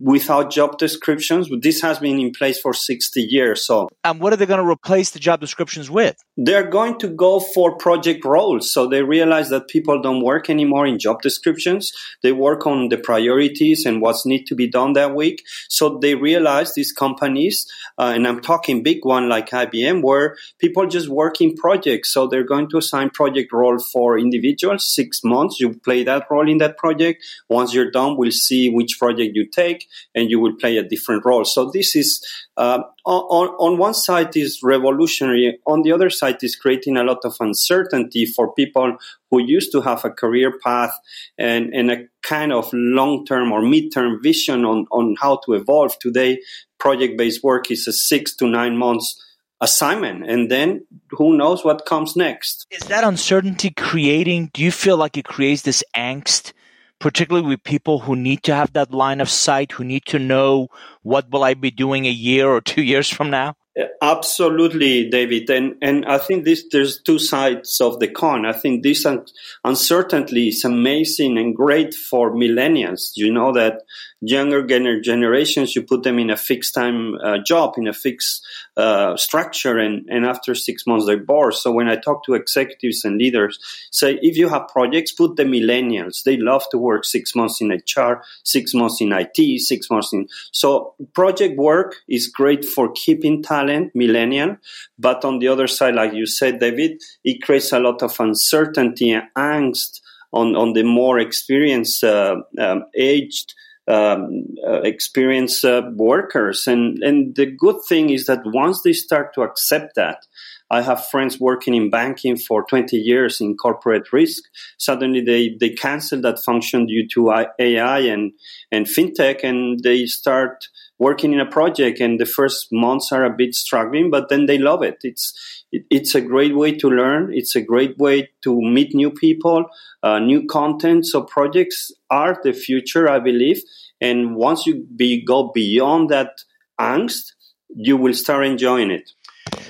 without 0.00 0.50
job 0.50 0.78
descriptions. 0.78 1.48
This 1.60 1.80
has 1.80 2.00
been 2.00 2.18
in 2.18 2.32
place 2.32 2.58
for 2.58 2.74
60 2.74 3.20
years. 3.20 3.64
So, 3.64 3.88
and 4.02 4.20
what 4.20 4.32
are 4.32 4.36
they 4.36 4.46
going 4.46 4.62
to 4.62 4.68
replace 4.68 5.10
the 5.10 5.18
job 5.18 5.40
descriptions 5.40 5.88
with? 5.90 6.16
They're 6.36 6.68
going 6.68 6.98
to 6.98 7.08
go 7.08 7.38
for 7.38 7.76
project 7.76 8.24
roles. 8.24 8.70
So 8.70 8.88
they 8.88 9.02
realize 9.02 9.48
that 9.50 9.68
people 9.68 10.02
don't 10.02 10.22
work 10.22 10.50
anymore 10.50 10.86
in 10.86 10.98
job 10.98 11.22
descriptions. 11.22 11.92
They 12.22 12.32
work 12.32 12.66
on 12.66 12.88
the 12.88 12.98
priorities 12.98 13.86
and 13.86 14.02
what's 14.02 14.26
need 14.26 14.46
to 14.46 14.54
be 14.54 14.68
done 14.68 14.94
that 14.94 15.14
week. 15.14 15.44
So 15.68 15.98
they 15.98 16.14
realize 16.14 16.74
these 16.74 16.92
companies, 16.92 17.66
uh, 17.98 18.12
and 18.14 18.26
I'm 18.26 18.40
talking 18.40 18.82
big 18.82 19.04
one 19.04 19.28
like 19.28 19.50
IBM, 19.50 20.02
where 20.02 20.36
people 20.58 20.86
just 20.86 21.08
work 21.08 21.40
in 21.40 21.54
projects. 21.54 22.12
So 22.12 22.26
they're 22.26 22.44
going 22.44 22.68
to 22.70 22.78
assign 22.78 23.10
project 23.10 23.52
role 23.52 23.78
for 23.78 24.18
individuals, 24.18 24.92
six 24.92 25.22
months. 25.22 25.60
You 25.60 25.74
play 25.74 26.02
that 26.04 26.26
role 26.28 26.48
in 26.48 26.58
that 26.58 26.76
project. 26.76 27.24
Once 27.48 27.72
you're 27.72 27.90
done, 27.90 28.16
we'll 28.16 28.32
see 28.32 28.68
which 28.68 28.98
project 28.98 29.36
you 29.36 29.46
take 29.46 29.75
and 30.14 30.30
you 30.30 30.40
will 30.40 30.54
play 30.56 30.76
a 30.76 30.82
different 30.82 31.24
role. 31.24 31.44
So 31.44 31.70
this 31.72 31.96
is 31.96 32.24
uh, 32.56 32.82
on, 33.04 33.48
on 33.48 33.78
one 33.78 33.94
side 33.94 34.36
is 34.36 34.60
revolutionary. 34.62 35.58
On 35.66 35.82
the 35.82 35.92
other 35.92 36.10
side 36.10 36.36
is 36.42 36.56
creating 36.56 36.96
a 36.96 37.04
lot 37.04 37.18
of 37.24 37.36
uncertainty 37.40 38.26
for 38.26 38.54
people 38.54 38.96
who 39.30 39.42
used 39.42 39.72
to 39.72 39.80
have 39.80 40.04
a 40.04 40.10
career 40.10 40.58
path 40.62 40.92
and, 41.38 41.74
and 41.74 41.90
a 41.90 42.04
kind 42.22 42.52
of 42.52 42.70
long-term 42.72 43.52
or 43.52 43.62
mid-term 43.62 44.22
vision 44.22 44.64
on, 44.64 44.86
on 44.90 45.16
how 45.20 45.40
to 45.46 45.54
evolve. 45.54 45.98
Today, 45.98 46.40
project-based 46.78 47.42
work 47.42 47.70
is 47.70 47.86
a 47.86 47.92
six 47.92 48.34
to 48.36 48.46
nine 48.46 48.76
months 48.76 49.22
assignment 49.60 50.28
and 50.28 50.50
then 50.50 50.86
who 51.12 51.34
knows 51.34 51.64
what 51.64 51.86
comes 51.86 52.14
next 52.14 52.66
is 52.70 52.82
that 52.88 53.04
uncertainty 53.04 53.70
creating 53.70 54.50
do 54.52 54.62
you 54.62 54.70
feel 54.70 54.98
like 54.98 55.16
it 55.16 55.24
creates 55.24 55.62
this 55.62 55.82
angst 55.96 56.52
particularly 56.98 57.46
with 57.46 57.62
people 57.62 58.00
who 58.00 58.16
need 58.16 58.42
to 58.44 58.54
have 58.54 58.72
that 58.72 58.92
line 58.92 59.20
of 59.20 59.28
sight, 59.28 59.72
who 59.72 59.84
need 59.84 60.04
to 60.06 60.18
know 60.18 60.68
what 61.02 61.30
will 61.30 61.44
I 61.44 61.54
be 61.54 61.70
doing 61.70 62.06
a 62.06 62.10
year 62.10 62.48
or 62.48 62.60
two 62.60 62.82
years 62.82 63.08
from 63.08 63.30
now? 63.30 63.54
Uh, 63.78 63.84
absolutely, 64.00 65.10
David, 65.10 65.50
and 65.50 65.74
and 65.82 66.06
I 66.06 66.16
think 66.16 66.44
this 66.44 66.64
there's 66.72 67.02
two 67.02 67.18
sides 67.18 67.78
of 67.80 68.00
the 68.00 68.08
coin. 68.08 68.46
I 68.46 68.52
think 68.52 68.82
this 68.82 69.04
un- 69.04 69.26
uncertainty 69.64 70.48
is 70.48 70.64
amazing 70.64 71.36
and 71.36 71.54
great 71.54 71.92
for 71.92 72.34
millennials. 72.34 73.10
You 73.16 73.30
know 73.30 73.52
that 73.52 73.82
younger 74.28 74.62
gener- 74.62 75.02
generations, 75.02 75.76
you 75.76 75.82
put 75.82 76.02
them 76.02 76.18
in 76.18 76.30
a 76.30 76.36
fixed 76.36 76.74
time 76.74 77.14
uh, 77.22 77.38
job 77.38 77.74
in 77.76 77.86
a 77.86 77.92
fixed 77.92 78.44
uh, 78.76 79.16
structure 79.16 79.78
and, 79.78 80.06
and 80.10 80.26
after 80.26 80.54
six 80.54 80.86
months 80.86 81.06
they're 81.06 81.16
bored. 81.16 81.54
So 81.54 81.70
when 81.70 81.88
I 81.88 81.96
talk 81.96 82.24
to 82.24 82.34
executives 82.34 83.04
and 83.04 83.18
leaders, 83.18 83.58
say 83.90 84.18
if 84.22 84.36
you 84.36 84.48
have 84.48 84.68
projects, 84.68 85.12
put 85.12 85.36
the 85.36 85.44
millennials. 85.44 86.24
They 86.24 86.36
love 86.36 86.64
to 86.70 86.78
work 86.78 87.04
six 87.04 87.34
months 87.34 87.60
in 87.60 87.70
HR, 87.70 88.22
six 88.42 88.74
months 88.74 89.00
in 89.00 89.12
IT, 89.12 89.60
six 89.60 89.88
months 89.90 90.12
in. 90.12 90.28
So 90.50 90.94
project 91.12 91.56
work 91.56 91.96
is 92.08 92.26
great 92.26 92.64
for 92.64 92.90
keeping 92.92 93.42
talent, 93.42 93.94
millennial. 93.94 94.56
But 94.98 95.24
on 95.24 95.38
the 95.38 95.48
other 95.48 95.68
side, 95.68 95.94
like 95.94 96.14
you 96.14 96.26
said, 96.26 96.58
David, 96.58 97.00
it 97.22 97.42
creates 97.42 97.72
a 97.72 97.78
lot 97.78 98.02
of 98.02 98.18
uncertainty 98.18 99.12
and 99.12 99.24
angst 99.36 100.00
on, 100.32 100.56
on 100.56 100.72
the 100.72 100.82
more 100.82 101.18
experienced, 101.18 102.02
uh, 102.02 102.36
um, 102.58 102.84
aged 102.96 103.54
um, 103.88 104.44
uh, 104.66 104.80
experienced 104.82 105.64
uh, 105.64 105.90
workers. 105.94 106.66
And, 106.66 107.02
and 107.02 107.34
the 107.34 107.46
good 107.46 107.76
thing 107.88 108.10
is 108.10 108.26
that 108.26 108.40
once 108.44 108.82
they 108.82 108.92
start 108.92 109.34
to 109.34 109.42
accept 109.42 109.94
that, 109.96 110.26
I 110.70 110.82
have 110.82 111.06
friends 111.08 111.38
working 111.38 111.74
in 111.74 111.90
banking 111.90 112.36
for 112.36 112.64
20 112.64 112.96
years 112.96 113.40
in 113.40 113.56
corporate 113.56 114.12
risk. 114.12 114.42
Suddenly 114.78 115.20
they, 115.20 115.56
they 115.60 115.70
cancel 115.70 116.20
that 116.22 116.40
function 116.40 116.86
due 116.86 117.06
to 117.14 117.46
AI 117.58 117.98
and, 118.00 118.32
and 118.72 118.86
fintech 118.86 119.44
and 119.44 119.80
they 119.82 120.06
start 120.06 120.66
working 120.98 121.32
in 121.32 121.40
a 121.40 121.46
project 121.46 122.00
and 122.00 122.18
the 122.18 122.26
first 122.26 122.68
months 122.72 123.12
are 123.12 123.24
a 123.24 123.30
bit 123.30 123.54
struggling, 123.54 124.10
but 124.10 124.28
then 124.28 124.46
they 124.46 124.58
love 124.58 124.82
it. 124.82 124.96
It's, 125.02 125.64
it, 125.70 125.84
it's 125.90 126.14
a 126.14 126.20
great 126.20 126.56
way 126.56 126.72
to 126.72 126.88
learn. 126.88 127.30
It's 127.32 127.54
a 127.54 127.60
great 127.60 127.98
way 127.98 128.30
to 128.42 128.60
meet 128.60 128.94
new 128.94 129.10
people, 129.10 129.66
uh, 130.02 130.18
new 130.18 130.46
content. 130.46 131.06
So 131.06 131.22
projects 131.22 131.92
are 132.10 132.38
the 132.42 132.52
future, 132.52 133.08
I 133.08 133.18
believe. 133.20 133.62
And 134.00 134.36
once 134.36 134.66
you 134.66 134.86
be, 134.96 135.24
go 135.24 135.52
beyond 135.54 136.10
that 136.10 136.42
angst, 136.80 137.32
you 137.74 137.96
will 137.96 138.14
start 138.14 138.46
enjoying 138.46 138.90
it. 138.90 139.10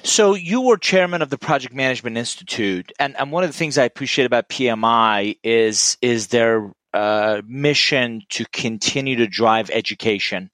So 0.06 0.34
you 0.34 0.60
were 0.60 0.76
chairman 0.76 1.20
of 1.20 1.30
the 1.30 1.36
Project 1.36 1.75
Management 1.75 2.16
Institute, 2.16 2.92
and, 3.00 3.16
and 3.18 3.32
one 3.32 3.42
of 3.42 3.50
the 3.50 3.56
things 3.56 3.76
I 3.76 3.82
appreciate 3.82 4.25
about 4.25 4.48
PMI 4.48 5.36
is 5.42 5.98
is 6.00 6.28
their 6.28 6.72
uh, 6.94 7.42
mission 7.44 8.22
to 8.30 8.44
continue 8.52 9.16
to 9.16 9.26
drive 9.26 9.68
education 9.68 10.48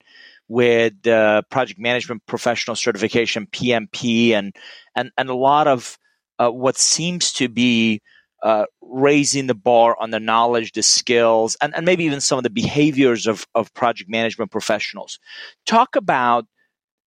with 0.49 0.95
the 1.03 1.45
project 1.51 1.79
management 1.79 2.25
professional 2.25 2.77
certification 2.77 3.47
PMP 3.47 4.31
and 4.31 4.57
and 4.97 5.13
and 5.19 5.29
a 5.29 5.35
lot 5.35 5.69
of 5.69 5.99
uh, 6.39 6.49
what 6.49 6.79
seems 6.79 7.31
to 7.35 7.51
be 7.51 8.01
uh, 8.43 8.65
raising 8.81 9.49
the 9.49 9.55
bar 9.55 9.95
on 10.01 10.11
the 10.11 10.19
knowledge, 10.19 10.73
the 10.73 10.83
skills, 10.83 11.59
and, 11.61 11.77
and 11.77 11.85
maybe 11.85 12.05
even 12.05 12.23
some 12.23 12.39
of 12.39 12.43
the 12.43 12.51
behaviors 12.51 13.27
of, 13.27 13.47
of 13.55 13.73
project 13.75 14.09
management 14.09 14.51
professionals. 14.51 15.21
Talk 15.67 15.95
about 15.95 16.47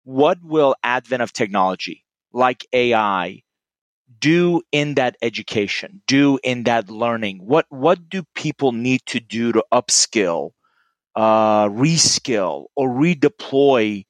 what 0.04 0.36
will 0.44 0.76
advent 0.84 1.22
of 1.22 1.32
technology 1.32 2.03
like 2.34 2.66
AI 2.74 3.42
do 4.20 4.62
in 4.72 4.94
that 4.94 5.16
education, 5.22 6.02
do 6.06 6.38
in 6.44 6.64
that 6.64 6.90
learning? 6.90 7.38
What 7.38 7.66
what 7.70 8.08
do 8.08 8.22
people 8.34 8.72
need 8.72 9.02
to 9.06 9.20
do 9.20 9.52
to 9.52 9.64
upskill, 9.72 10.52
uh, 11.16 11.68
reskill, 11.68 12.66
or 12.76 12.88
redeploy 12.90 14.04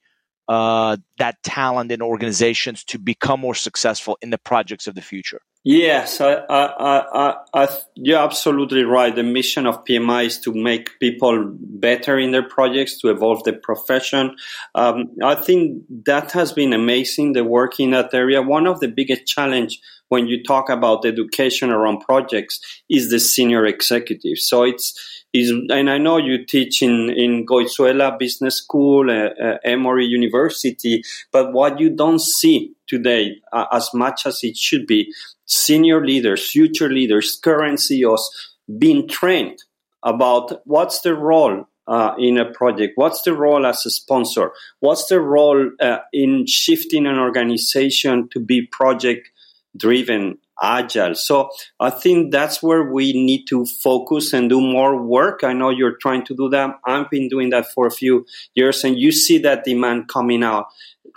uh, 0.48 0.96
that 1.18 1.42
talent 1.42 1.92
in 1.92 2.02
organizations 2.02 2.84
to 2.86 2.98
become 2.98 3.40
more 3.40 3.54
successful 3.54 4.18
in 4.22 4.30
the 4.30 4.38
projects 4.38 4.86
of 4.86 4.94
the 4.94 5.02
future? 5.02 5.40
Yes, 5.66 6.20
I, 6.20 6.34
I, 6.34 6.66
I, 6.74 7.36
I, 7.54 7.68
you're 7.94 8.18
absolutely 8.18 8.82
right. 8.82 9.14
The 9.14 9.22
mission 9.22 9.66
of 9.66 9.82
PMI 9.86 10.26
is 10.26 10.38
to 10.40 10.52
make 10.52 11.00
people 11.00 11.52
better 11.58 12.18
in 12.18 12.32
their 12.32 12.46
projects, 12.46 13.00
to 13.00 13.08
evolve 13.08 13.44
the 13.44 13.54
profession. 13.54 14.36
Um, 14.74 15.12
I 15.24 15.34
think 15.34 15.84
that 16.04 16.32
has 16.32 16.52
been 16.52 16.74
amazing, 16.74 17.32
the 17.32 17.44
work 17.44 17.80
in 17.80 17.92
that 17.92 18.12
area. 18.12 18.42
One 18.42 18.66
of 18.66 18.80
the 18.80 18.88
biggest 18.88 19.24
challenge 19.24 19.80
when 20.08 20.26
you 20.26 20.42
talk 20.42 20.68
about 20.68 21.04
education 21.04 21.70
around 21.70 22.00
projects 22.00 22.60
is 22.88 23.10
the 23.10 23.18
senior 23.18 23.66
executive. 23.66 24.38
So 24.38 24.62
it's, 24.62 24.94
is, 25.32 25.50
and 25.50 25.90
I 25.90 25.98
know 25.98 26.16
you 26.16 26.44
teach 26.44 26.82
in, 26.82 27.10
in 27.10 27.46
Goizueta 27.46 28.18
Business 28.18 28.58
School, 28.58 29.10
uh, 29.10 29.30
uh, 29.42 29.58
Emory 29.64 30.06
University, 30.06 31.02
but 31.32 31.52
what 31.52 31.80
you 31.80 31.90
don't 31.90 32.20
see 32.20 32.74
today 32.86 33.36
uh, 33.52 33.66
as 33.72 33.90
much 33.94 34.26
as 34.26 34.40
it 34.42 34.56
should 34.56 34.86
be, 34.86 35.12
senior 35.46 36.04
leaders, 36.04 36.50
future 36.50 36.88
leaders, 36.88 37.38
current 37.42 37.80
CEOs 37.80 38.54
being 38.78 39.08
trained 39.08 39.58
about 40.02 40.60
what's 40.66 41.00
the 41.00 41.14
role 41.14 41.66
uh, 41.86 42.14
in 42.18 42.38
a 42.38 42.50
project? 42.50 42.92
What's 42.96 43.22
the 43.22 43.34
role 43.34 43.66
as 43.66 43.84
a 43.84 43.90
sponsor? 43.90 44.52
What's 44.80 45.06
the 45.06 45.20
role 45.20 45.70
uh, 45.80 45.98
in 46.12 46.46
shifting 46.46 47.06
an 47.06 47.18
organization 47.18 48.28
to 48.32 48.40
be 48.40 48.66
project 48.66 49.30
driven 49.76 50.38
agile. 50.62 51.14
So 51.14 51.50
I 51.80 51.90
think 51.90 52.30
that's 52.30 52.62
where 52.62 52.84
we 52.84 53.12
need 53.12 53.46
to 53.48 53.66
focus 53.66 54.32
and 54.32 54.48
do 54.48 54.60
more 54.60 55.00
work. 55.02 55.42
I 55.42 55.52
know 55.52 55.70
you're 55.70 55.96
trying 55.96 56.24
to 56.26 56.36
do 56.36 56.48
that. 56.50 56.78
I've 56.86 57.10
been 57.10 57.28
doing 57.28 57.50
that 57.50 57.72
for 57.72 57.86
a 57.86 57.90
few 57.90 58.24
years 58.54 58.84
and 58.84 58.98
you 58.98 59.10
see 59.10 59.38
that 59.38 59.64
demand 59.64 60.08
coming 60.08 60.44
out 60.44 60.66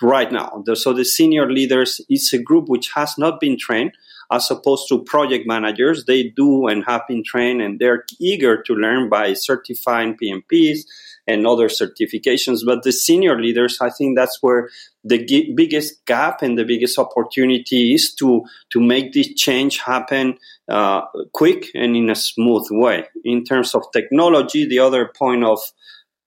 right 0.02 0.32
now. 0.32 0.64
So 0.74 0.92
the 0.92 1.06
senior 1.06 1.52
leaders 1.52 2.02
is 2.10 2.34
a 2.34 2.42
group 2.42 2.68
which 2.68 2.92
has 2.96 3.18
not 3.18 3.40
been 3.40 3.58
trained 3.60 3.92
as 4.32 4.50
opposed 4.52 4.90
to 4.90 5.04
project 5.04 5.48
managers. 5.48 6.06
They 6.06 6.24
do 6.24 6.68
and 6.68 6.84
have 6.86 7.04
been 7.08 7.24
trained 7.24 7.62
and 7.62 7.80
they're 7.80 8.06
eager 8.20 8.62
to 8.64 8.74
learn 8.74 9.08
by 9.08 9.34
certifying 9.34 10.18
PMPs 10.18 10.82
and 11.28 11.46
other 11.46 11.68
certifications. 11.68 12.60
But 12.66 12.84
the 12.84 12.92
senior 12.92 13.40
leaders, 13.40 13.80
I 13.82 13.90
think 13.90 14.18
that's 14.18 14.38
where 14.42 14.70
the 15.04 15.24
g- 15.24 15.54
biggest 15.56 16.06
gap 16.06 16.42
and 16.42 16.58
the 16.58 16.64
biggest 16.64 16.98
opportunity 16.98 17.94
is 17.94 18.14
to 18.16 18.46
to 18.72 18.80
make 18.80 19.14
this 19.14 19.34
change 19.34 19.80
happen 19.80 20.38
uh, 20.70 21.02
quick 21.34 21.68
and 21.76 21.96
in 21.96 22.10
a 22.10 22.16
smooth 22.16 22.68
way. 22.72 23.06
In 23.24 23.44
terms 23.44 23.76
of 23.76 23.84
technology, 23.92 24.66
the 24.66 24.80
other 24.80 25.12
point 25.16 25.44
of 25.44 25.60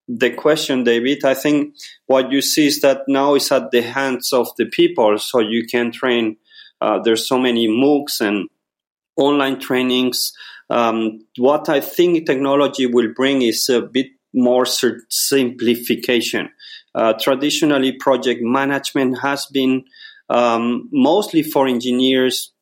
the 0.08 0.30
question, 0.30 0.84
David, 0.84 1.24
I 1.24 1.34
think 1.34 1.76
what 2.06 2.32
you 2.32 2.42
see 2.42 2.66
is 2.66 2.80
that 2.80 3.02
now 3.06 3.34
it's 3.34 3.52
at 3.52 3.70
the 3.70 3.82
hands 3.82 4.32
of 4.32 4.48
the 4.56 4.66
people, 4.66 5.18
so 5.18 5.40
you 5.40 5.66
can 5.66 5.92
train. 5.92 6.36
Uh, 6.80 6.98
there's 6.98 7.28
so 7.28 7.38
many 7.38 7.68
MOOCs 7.68 8.20
and 8.20 8.48
online 9.16 9.60
trainings. 9.60 10.32
Um, 10.68 11.20
what 11.36 11.68
I 11.68 11.80
think 11.80 12.26
technology 12.26 12.86
will 12.86 13.12
bring 13.14 13.42
is 13.42 13.68
a 13.68 13.82
bit 13.82 14.06
more 14.32 14.66
simplification. 14.66 16.50
Uh, 16.94 17.14
traditionally, 17.14 17.92
project 17.92 18.40
management 18.42 19.18
has 19.20 19.46
been 19.46 19.84
um, 20.28 20.88
mostly 20.92 21.42
for 21.42 21.66
engineers 21.66 22.52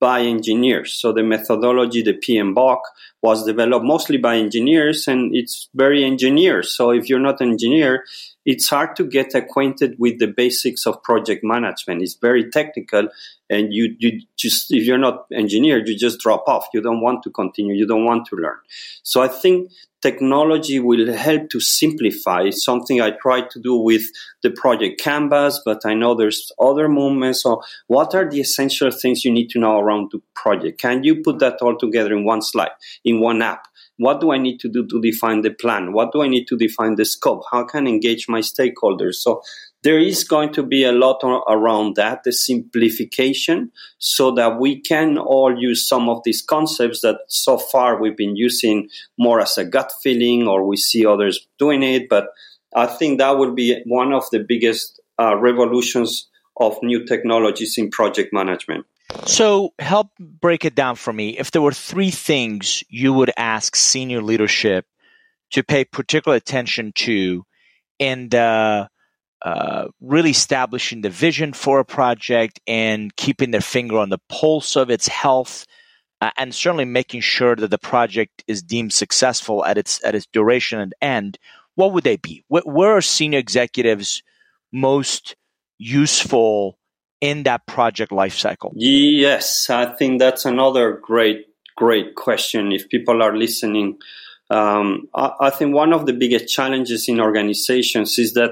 by 0.00 0.20
engineers. 0.20 0.92
So 0.92 1.12
the 1.12 1.22
methodology, 1.22 2.02
the 2.02 2.12
PMBOK, 2.12 2.80
was 3.22 3.46
developed 3.46 3.86
mostly 3.86 4.18
by 4.18 4.36
engineers 4.36 5.08
and 5.08 5.34
it's 5.34 5.70
very 5.74 6.04
engineer. 6.04 6.62
So 6.62 6.90
if 6.90 7.08
you're 7.08 7.20
not 7.20 7.40
an 7.40 7.52
engineer, 7.52 8.04
it's 8.44 8.68
hard 8.68 8.96
to 8.96 9.04
get 9.06 9.34
acquainted 9.34 9.96
with 9.98 10.18
the 10.18 10.26
basics 10.26 10.86
of 10.86 11.02
project 11.02 11.42
management. 11.42 12.02
It's 12.02 12.16
very 12.16 12.50
technical 12.50 13.08
and 13.48 13.72
you, 13.72 13.96
you 13.98 14.20
just, 14.36 14.70
if 14.70 14.84
you're 14.84 14.98
not 14.98 15.24
engineer, 15.32 15.82
you 15.82 15.96
just 15.96 16.20
drop 16.20 16.44
off. 16.46 16.66
You 16.74 16.82
don't 16.82 17.00
want 17.00 17.22
to 17.22 17.30
continue. 17.30 17.74
You 17.74 17.86
don't 17.86 18.04
want 18.04 18.26
to 18.26 18.36
learn. 18.36 18.58
So 19.02 19.22
I 19.22 19.28
think 19.28 19.70
technology 20.04 20.78
will 20.78 21.06
help 21.14 21.48
to 21.48 21.60
simplify 21.60 22.50
something 22.50 23.00
I 23.00 23.12
tried 23.12 23.48
to 23.52 23.58
do 23.68 23.74
with 23.76 24.04
the 24.42 24.50
project 24.50 25.00
canvas, 25.00 25.62
but 25.64 25.80
I 25.86 25.94
know 25.94 26.14
there's 26.14 26.52
other 26.60 26.88
movements. 26.88 27.42
So 27.42 27.62
what 27.86 28.14
are 28.14 28.28
the 28.28 28.40
essential 28.40 28.90
things 28.90 29.24
you 29.24 29.32
need 29.32 29.48
to 29.50 29.58
know 29.58 29.78
around 29.78 30.10
the 30.12 30.20
project? 30.34 30.78
Can 30.78 31.04
you 31.04 31.22
put 31.22 31.38
that 31.38 31.62
all 31.62 31.78
together 31.78 32.12
in 32.12 32.24
one 32.24 32.42
slide, 32.42 32.76
in 33.02 33.18
one 33.20 33.40
app? 33.40 33.66
What 33.96 34.20
do 34.20 34.32
I 34.32 34.38
need 34.38 34.58
to 34.60 34.68
do 34.68 34.86
to 34.88 35.00
define 35.00 35.40
the 35.40 35.50
plan? 35.50 35.92
What 35.92 36.12
do 36.12 36.20
I 36.20 36.28
need 36.28 36.46
to 36.48 36.56
define 36.56 36.96
the 36.96 37.06
scope? 37.06 37.44
How 37.50 37.64
can 37.64 37.86
I 37.86 37.90
engage 37.90 38.28
my 38.28 38.40
stakeholders? 38.40 39.14
So 39.14 39.42
there 39.84 39.98
is 39.98 40.24
going 40.24 40.50
to 40.54 40.62
be 40.62 40.82
a 40.82 40.92
lot 40.92 41.20
around 41.46 41.96
that, 41.96 42.24
the 42.24 42.32
simplification, 42.32 43.70
so 43.98 44.30
that 44.32 44.58
we 44.58 44.80
can 44.80 45.18
all 45.18 45.54
use 45.56 45.86
some 45.86 46.08
of 46.08 46.22
these 46.24 46.40
concepts 46.40 47.02
that 47.02 47.18
so 47.28 47.58
far 47.58 48.00
we've 48.00 48.16
been 48.16 48.34
using 48.34 48.88
more 49.18 49.40
as 49.40 49.58
a 49.58 49.64
gut 49.64 49.92
feeling 50.02 50.48
or 50.48 50.66
we 50.66 50.78
see 50.78 51.04
others 51.04 51.46
doing 51.58 51.82
it. 51.82 52.08
But 52.08 52.28
I 52.74 52.86
think 52.86 53.18
that 53.18 53.36
will 53.36 53.52
be 53.52 53.82
one 53.84 54.14
of 54.14 54.24
the 54.32 54.40
biggest 54.40 55.00
uh, 55.20 55.36
revolutions 55.36 56.28
of 56.56 56.78
new 56.82 57.04
technologies 57.04 57.76
in 57.76 57.90
project 57.90 58.32
management. 58.32 58.86
So, 59.26 59.74
help 59.78 60.08
break 60.18 60.64
it 60.64 60.74
down 60.74 60.96
for 60.96 61.12
me. 61.12 61.38
If 61.38 61.50
there 61.50 61.62
were 61.62 61.72
three 61.72 62.10
things 62.10 62.82
you 62.88 63.12
would 63.12 63.30
ask 63.36 63.76
senior 63.76 64.22
leadership 64.22 64.86
to 65.50 65.62
pay 65.62 65.84
particular 65.84 66.36
attention 66.36 66.92
to 66.96 67.44
in 67.98 68.30
the 68.30 68.88
uh, 69.44 69.88
really 70.00 70.30
establishing 70.30 71.02
the 71.02 71.10
vision 71.10 71.52
for 71.52 71.78
a 71.78 71.84
project 71.84 72.60
and 72.66 73.14
keeping 73.16 73.50
their 73.50 73.60
finger 73.60 73.98
on 73.98 74.08
the 74.08 74.20
pulse 74.30 74.74
of 74.74 74.88
its 74.88 75.06
health, 75.06 75.66
uh, 76.22 76.30
and 76.38 76.54
certainly 76.54 76.86
making 76.86 77.20
sure 77.20 77.54
that 77.54 77.70
the 77.70 77.76
project 77.76 78.42
is 78.48 78.62
deemed 78.62 78.92
successful 78.92 79.62
at 79.66 79.76
its 79.76 80.02
at 80.02 80.14
its 80.14 80.26
duration 80.32 80.80
and 80.80 80.94
end. 81.02 81.38
What 81.74 81.92
would 81.92 82.04
they 82.04 82.16
be? 82.16 82.42
Where, 82.48 82.62
where 82.64 82.96
are 82.96 83.02
senior 83.02 83.38
executives 83.38 84.22
most 84.72 85.36
useful 85.76 86.78
in 87.20 87.42
that 87.42 87.66
project 87.66 88.12
lifecycle? 88.12 88.72
Yes, 88.76 89.68
I 89.68 89.84
think 89.84 90.20
that's 90.20 90.46
another 90.46 90.98
great 91.02 91.44
great 91.76 92.14
question. 92.14 92.72
If 92.72 92.88
people 92.88 93.22
are 93.22 93.36
listening. 93.36 93.98
Um, 94.50 95.08
I, 95.14 95.32
I 95.40 95.50
think 95.50 95.74
one 95.74 95.92
of 95.92 96.04
the 96.04 96.12
biggest 96.12 96.54
challenges 96.54 97.08
in 97.08 97.18
organizations 97.18 98.18
is 98.18 98.34
that 98.34 98.50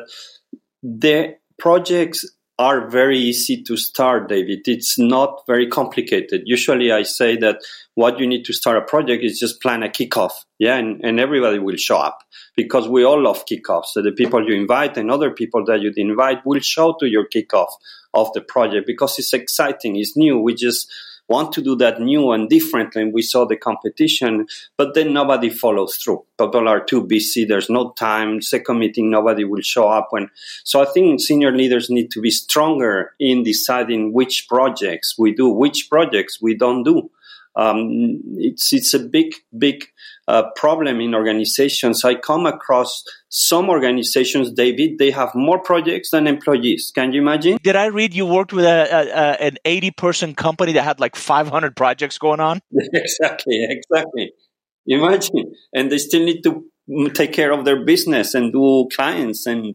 the 0.82 1.36
projects 1.58 2.26
are 2.58 2.88
very 2.88 3.18
easy 3.18 3.62
to 3.62 3.76
start, 3.76 4.28
David. 4.28 4.60
It's 4.66 4.98
not 4.98 5.42
very 5.46 5.66
complicated. 5.66 6.42
Usually 6.44 6.92
I 6.92 7.02
say 7.02 7.36
that 7.38 7.60
what 7.94 8.20
you 8.20 8.26
need 8.26 8.44
to 8.44 8.52
start 8.52 8.76
a 8.76 8.82
project 8.82 9.24
is 9.24 9.38
just 9.38 9.60
plan 9.60 9.82
a 9.82 9.88
kickoff. 9.88 10.32
Yeah. 10.58 10.76
And, 10.76 11.00
and 11.04 11.18
everybody 11.18 11.58
will 11.58 11.76
show 11.76 11.96
up 11.96 12.18
because 12.56 12.88
we 12.88 13.04
all 13.04 13.20
love 13.20 13.46
kickoffs. 13.46 13.86
So 13.92 14.02
the 14.02 14.12
people 14.12 14.46
you 14.46 14.54
invite 14.54 14.96
and 14.96 15.10
other 15.10 15.30
people 15.30 15.64
that 15.64 15.80
you 15.80 15.92
invite 15.96 16.44
will 16.44 16.60
show 16.60 16.94
to 17.00 17.08
your 17.08 17.26
kickoff 17.26 17.68
of 18.14 18.32
the 18.34 18.42
project 18.42 18.86
because 18.86 19.18
it's 19.18 19.32
exciting. 19.32 19.96
It's 19.96 20.16
new. 20.16 20.38
We 20.38 20.54
just, 20.54 20.92
want 21.32 21.52
to 21.52 21.62
do 21.62 21.74
that 21.76 22.00
new 22.00 22.30
and 22.32 22.48
different 22.56 22.94
and 22.94 23.12
we 23.12 23.22
saw 23.22 23.42
the 23.46 23.56
competition 23.56 24.46
but 24.76 24.94
then 24.94 25.12
nobody 25.12 25.50
follows 25.50 25.96
through. 25.96 26.22
People 26.38 26.68
are 26.68 26.84
too 26.90 27.02
busy 27.14 27.44
there's 27.44 27.70
no 27.70 27.92
time 27.92 28.30
second 28.42 28.78
meeting 28.78 29.10
nobody 29.10 29.44
will 29.44 29.66
show 29.74 29.88
up 29.98 30.08
when 30.10 30.28
so 30.64 30.82
i 30.82 30.86
think 30.92 31.20
senior 31.20 31.52
leaders 31.60 31.88
need 31.96 32.10
to 32.10 32.20
be 32.20 32.30
stronger 32.30 33.12
in 33.18 33.42
deciding 33.42 34.12
which 34.12 34.46
projects 34.48 35.14
we 35.18 35.32
do 35.40 35.48
which 35.48 35.88
projects 35.88 36.40
we 36.40 36.54
don't 36.54 36.82
do 36.82 37.10
um, 37.54 38.20
it's 38.36 38.72
it's 38.72 38.94
a 38.94 38.98
big 38.98 39.34
big 39.56 39.84
uh, 40.26 40.44
problem 40.56 41.00
in 41.00 41.14
organizations. 41.14 42.04
I 42.04 42.14
come 42.14 42.46
across 42.46 43.04
some 43.28 43.68
organizations, 43.68 44.52
David, 44.52 44.98
they 44.98 45.10
have 45.10 45.34
more 45.34 45.58
projects 45.58 46.10
than 46.10 46.26
employees. 46.26 46.92
Can 46.94 47.12
you 47.12 47.20
imagine? 47.20 47.58
Did 47.62 47.76
I 47.76 47.86
read 47.86 48.14
you 48.14 48.26
worked 48.26 48.52
with 48.52 48.64
a, 48.64 48.88
a, 48.90 49.00
a 49.08 49.46
an 49.48 49.58
eighty 49.64 49.90
person 49.90 50.34
company 50.34 50.72
that 50.72 50.82
had 50.82 51.00
like 51.00 51.16
five 51.16 51.48
hundred 51.48 51.76
projects 51.76 52.18
going 52.18 52.40
on? 52.40 52.60
exactly, 52.72 53.66
exactly. 53.68 54.32
Imagine, 54.86 55.52
and 55.72 55.92
they 55.92 55.98
still 55.98 56.24
need 56.24 56.42
to 56.42 56.64
take 57.12 57.32
care 57.32 57.52
of 57.52 57.64
their 57.64 57.84
business 57.84 58.34
and 58.34 58.52
do 58.52 58.88
clients 58.94 59.46
and 59.46 59.74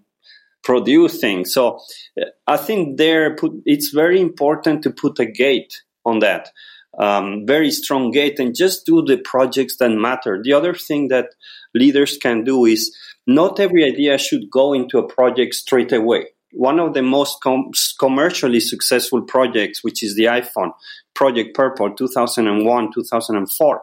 produce 0.63 1.19
things. 1.19 1.53
So 1.53 1.79
uh, 2.19 2.25
I 2.45 2.57
think 2.57 2.97
there, 2.97 3.35
put, 3.35 3.53
it's 3.65 3.89
very 3.89 4.19
important 4.19 4.83
to 4.83 4.91
put 4.91 5.17
a 5.19 5.25
gate 5.25 5.81
on 6.05 6.19
that 6.19 6.49
um, 6.97 7.45
very 7.45 7.71
strong 7.71 8.11
gate 8.11 8.39
and 8.39 8.55
just 8.55 8.85
do 8.85 9.03
the 9.03 9.17
projects 9.17 9.77
that 9.77 9.89
matter. 9.89 10.41
The 10.43 10.53
other 10.53 10.73
thing 10.73 11.09
that 11.09 11.27
leaders 11.73 12.17
can 12.17 12.43
do 12.43 12.65
is 12.65 12.95
not 13.27 13.59
every 13.59 13.83
idea 13.83 14.17
should 14.17 14.49
go 14.49 14.73
into 14.73 14.97
a 14.97 15.07
project 15.07 15.53
straight 15.53 15.91
away. 15.91 16.27
One 16.53 16.79
of 16.79 16.93
the 16.93 17.03
most 17.03 17.41
com- 17.43 17.71
commercially 17.99 18.61
successful 18.61 19.21
projects, 19.21 19.83
which 19.83 20.01
is 20.01 20.15
the 20.15 20.25
iPhone, 20.25 20.71
Project 21.13 21.55
Purple 21.55 21.93
2001 21.93 22.93
2004, 22.93 23.81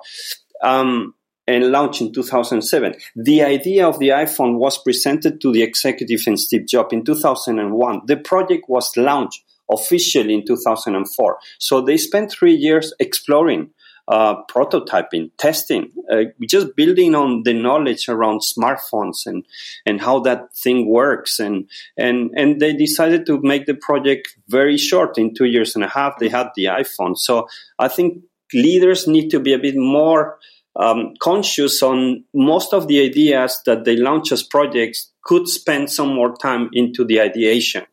um, 0.63 1.15
and 1.47 1.71
launched 1.71 2.01
in 2.01 2.13
2007. 2.13 2.95
The 3.17 3.43
idea 3.43 3.87
of 3.87 3.99
the 3.99 4.09
iPhone 4.09 4.57
was 4.59 4.83
presented 4.83 5.41
to 5.43 5.53
the 5.53 5.63
executive 5.63 6.21
and 6.27 6.41
Steve 6.41 6.67
Jobs 6.67 6.95
in 6.95 7.05
2001. 7.05 8.03
The 8.07 8.17
project 8.17 8.65
was 8.69 8.97
launched 8.97 9.45
officially 9.71 10.35
in 10.35 10.47
2004. 10.47 11.39
So 11.59 11.81
they 11.81 11.97
spent 11.97 12.31
three 12.31 12.55
years 12.55 12.93
exploring, 13.01 13.71
uh, 14.09 14.43
prototyping, 14.51 15.31
testing, 15.39 15.91
uh, 16.11 16.25
just 16.47 16.77
building 16.77 17.15
on 17.15 17.43
the 17.45 17.55
knowledge 17.55 18.09
around 18.09 18.41
smartphones 18.41 19.27
and, 19.27 19.45
and 19.87 20.01
how 20.01 20.21
that 20.21 20.55
thing 20.55 20.89
works. 20.89 21.39
And, 21.39 21.69
and, 21.97 22.31
and 22.37 22.61
they 22.61 22.75
decided 22.75 23.27
to 23.27 23.41
make 23.43 23.67
the 23.67 23.75
project 23.75 24.37
very 24.49 24.77
short. 24.77 25.17
In 25.19 25.35
two 25.35 25.47
years 25.47 25.75
and 25.75 25.85
a 25.85 25.89
half, 25.89 26.19
they 26.19 26.29
had 26.29 26.49
the 26.55 26.67
iPhone. 26.67 27.17
So 27.17 27.49
I 27.79 27.89
think 27.89 28.23
leaders 28.53 29.07
need 29.07 29.31
to 29.31 29.41
be 29.41 29.55
a 29.55 29.59
bit 29.59 29.77
more 29.77 30.39
um, 30.77 31.15
conscious 31.21 31.83
on 31.83 32.25
most 32.35 32.75
of 32.75 32.89
the 32.89 33.01
ideas 33.01 33.61
that 33.65 33.85
they 33.85 33.97
launch 33.97 34.33
as 34.33 34.43
projects 34.43 35.13
could 35.25 35.49
spend 35.49 35.91
some 35.91 36.15
more 36.15 36.37
time 36.37 36.69
into 36.73 37.05
the 37.05 37.21
ideation 37.21 37.85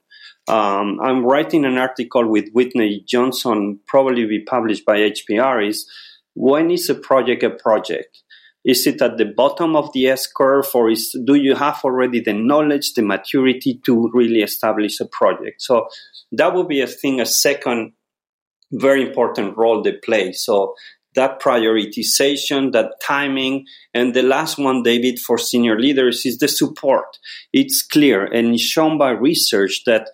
um, 0.52 1.00
I'm 1.02 1.26
writing 1.26 1.64
an 1.64 1.78
article 1.78 2.30
with 2.30 2.50
Whitney 2.52 3.04
Johnson, 3.08 3.80
probably 3.88 4.26
be 4.26 4.44
published 4.44 4.86
by 4.86 4.98
HBR. 4.98 5.68
Is 5.70 5.90
when 6.34 6.70
is 6.70 6.90
a 6.90 6.96
project 6.96 7.44
a 7.44 7.50
project? 7.50 8.22
Is 8.66 8.86
it 8.86 9.02
at 9.02 9.18
the 9.18 9.26
bottom 9.26 9.76
of 9.76 9.92
the 9.94 10.08
S 10.08 10.28
curve, 10.28 10.68
or 10.74 10.92
is 10.92 11.18
do 11.26 11.36
you 11.36 11.56
have 11.56 11.80
already 11.84 12.20
the 12.20 12.34
knowledge, 12.34 12.94
the 12.94 13.02
maturity 13.02 13.80
to 13.86 14.12
really 14.14 14.42
establish 14.42 15.00
a 15.00 15.06
project? 15.06 15.62
So 15.62 15.88
that 16.34 16.54
would 16.54 16.68
be 16.68 16.82
a 16.82 16.88
thing, 16.88 17.22
a 17.22 17.26
second 17.26 17.94
very 18.74 19.08
important 19.08 19.58
role 19.58 19.82
they 19.82 19.94
play. 19.94 20.32
So 20.34 20.76
that 21.16 21.42
prioritization, 21.42 22.72
that 22.72 22.94
timing, 23.02 23.66
and 23.94 24.14
the 24.14 24.24
last 24.24 24.58
one, 24.58 24.84
David, 24.84 25.20
for 25.20 25.38
senior 25.38 25.78
leaders 25.78 26.26
is 26.26 26.38
the 26.38 26.48
support. 26.48 27.18
It's 27.52 27.82
clear 27.82 28.26
and 28.26 28.60
shown 28.60 28.98
by 28.98 29.12
research 29.12 29.84
that 29.86 30.10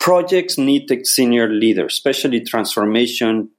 projects 0.00 0.58
need 0.58 0.90
senior 1.04 1.48
leaders, 1.48 1.92
especially 1.92 2.40
transformation 2.40 3.50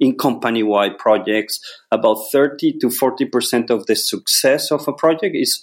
in 0.00 0.16
company-wide 0.16 0.96
projects. 0.96 1.60
About 1.90 2.16
30 2.32 2.78
to 2.78 2.86
40% 2.86 3.68
of 3.68 3.86
the 3.86 3.96
success 3.96 4.70
of 4.70 4.88
a 4.88 4.92
project 4.92 5.36
is 5.36 5.62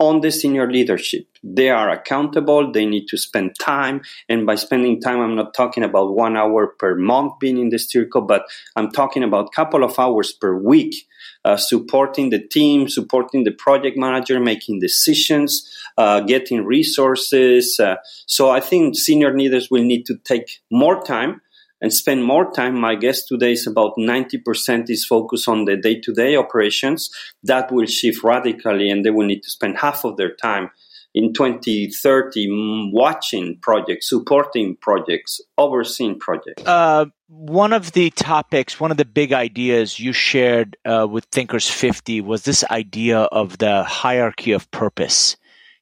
on 0.00 0.22
the 0.22 0.32
senior 0.32 0.68
leadership. 0.70 1.26
They 1.44 1.68
are 1.68 1.90
accountable. 1.90 2.72
They 2.72 2.86
need 2.86 3.06
to 3.08 3.18
spend 3.18 3.54
time. 3.60 4.00
And 4.30 4.46
by 4.46 4.54
spending 4.54 5.00
time, 5.00 5.20
I'm 5.20 5.36
not 5.36 5.52
talking 5.52 5.84
about 5.84 6.14
one 6.16 6.36
hour 6.36 6.68
per 6.78 6.96
month 6.96 7.34
being 7.38 7.58
in 7.58 7.68
the 7.68 7.78
circle, 7.78 8.22
but 8.22 8.46
I'm 8.76 8.90
talking 8.90 9.22
about 9.22 9.48
a 9.48 9.54
couple 9.54 9.84
of 9.84 9.98
hours 9.98 10.32
per 10.32 10.56
week, 10.56 11.06
uh, 11.44 11.58
supporting 11.58 12.30
the 12.30 12.40
team, 12.40 12.88
supporting 12.88 13.44
the 13.44 13.52
project 13.52 13.98
manager, 13.98 14.40
making 14.40 14.80
decisions, 14.80 15.68
uh, 15.98 16.20
getting 16.20 16.64
resources. 16.64 17.78
Uh, 17.78 17.96
so 18.24 18.50
I 18.50 18.60
think 18.60 18.96
senior 18.96 19.36
leaders 19.36 19.70
will 19.70 19.84
need 19.84 20.06
to 20.06 20.16
take 20.24 20.60
more 20.70 21.02
time 21.02 21.42
and 21.80 21.92
spend 21.92 22.24
more 22.24 22.50
time. 22.50 22.78
My 22.78 22.94
guess 22.94 23.24
today 23.24 23.52
is 23.52 23.66
about 23.66 23.94
90% 23.98 24.90
is 24.90 25.04
focused 25.04 25.48
on 25.48 25.64
the 25.64 25.76
day 25.76 26.00
to 26.00 26.12
day 26.12 26.36
operations. 26.36 27.10
That 27.42 27.72
will 27.72 27.86
shift 27.86 28.22
radically 28.22 28.90
and 28.90 29.04
they 29.04 29.10
will 29.10 29.26
need 29.26 29.42
to 29.42 29.50
spend 29.50 29.78
half 29.78 30.04
of 30.04 30.16
their 30.16 30.34
time 30.34 30.70
in 31.14 31.32
2030 31.32 32.90
watching 32.92 33.58
projects, 33.60 34.08
supporting 34.08 34.76
projects, 34.76 35.40
overseeing 35.58 36.18
projects? 36.18 36.62
Uh, 36.64 37.06
one 37.26 37.72
of 37.72 37.92
the 37.92 38.10
topics, 38.10 38.78
one 38.78 38.90
of 38.90 38.96
the 38.96 39.04
big 39.04 39.32
ideas 39.32 39.98
you 39.98 40.12
shared 40.12 40.76
uh, 40.84 41.06
with 41.10 41.24
Thinkers 41.26 41.68
50 41.68 42.20
was 42.20 42.42
this 42.42 42.64
idea 42.70 43.20
of 43.20 43.58
the 43.58 43.84
hierarchy 43.84 44.52
of 44.52 44.70
purpose. 44.70 45.36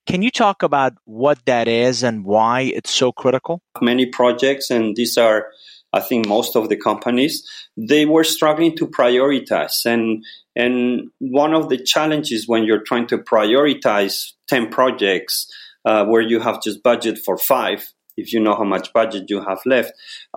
Can 0.06 0.22
you 0.22 0.30
talk 0.30 0.62
about 0.62 0.94
what 1.04 1.38
that 1.44 1.68
is 1.68 2.02
and 2.02 2.24
why 2.24 2.62
it's 2.62 2.90
so 2.90 3.12
critical? 3.12 3.60
Many 3.82 4.06
projects, 4.06 4.70
and 4.70 4.96
these 4.96 5.18
are, 5.18 5.48
I 5.92 6.00
think, 6.00 6.26
most 6.26 6.56
of 6.56 6.68
the 6.68 6.76
companies, 6.76 7.48
they 7.76 8.06
were 8.06 8.24
struggling 8.24 8.76
to 8.76 8.86
prioritize. 8.86 9.86
And, 9.86 10.24
and 10.54 11.10
one 11.18 11.54
of 11.54 11.68
the 11.68 11.78
challenges 11.78 12.46
when 12.46 12.64
you're 12.64 12.82
trying 12.82 13.06
to 13.08 13.18
prioritize 13.18 14.32
10 14.48 14.70
projects 14.70 15.50
uh, 15.84 16.04
where 16.04 16.22
you 16.22 16.40
have 16.40 16.62
just 16.62 16.82
budget 16.82 17.18
for 17.18 17.38
five 17.38 17.92
if 18.18 18.32
you 18.32 18.40
know 18.40 18.56
how 18.56 18.64
much 18.64 18.92
budget 18.92 19.30
you 19.30 19.40
have 19.40 19.60
left. 19.64 19.92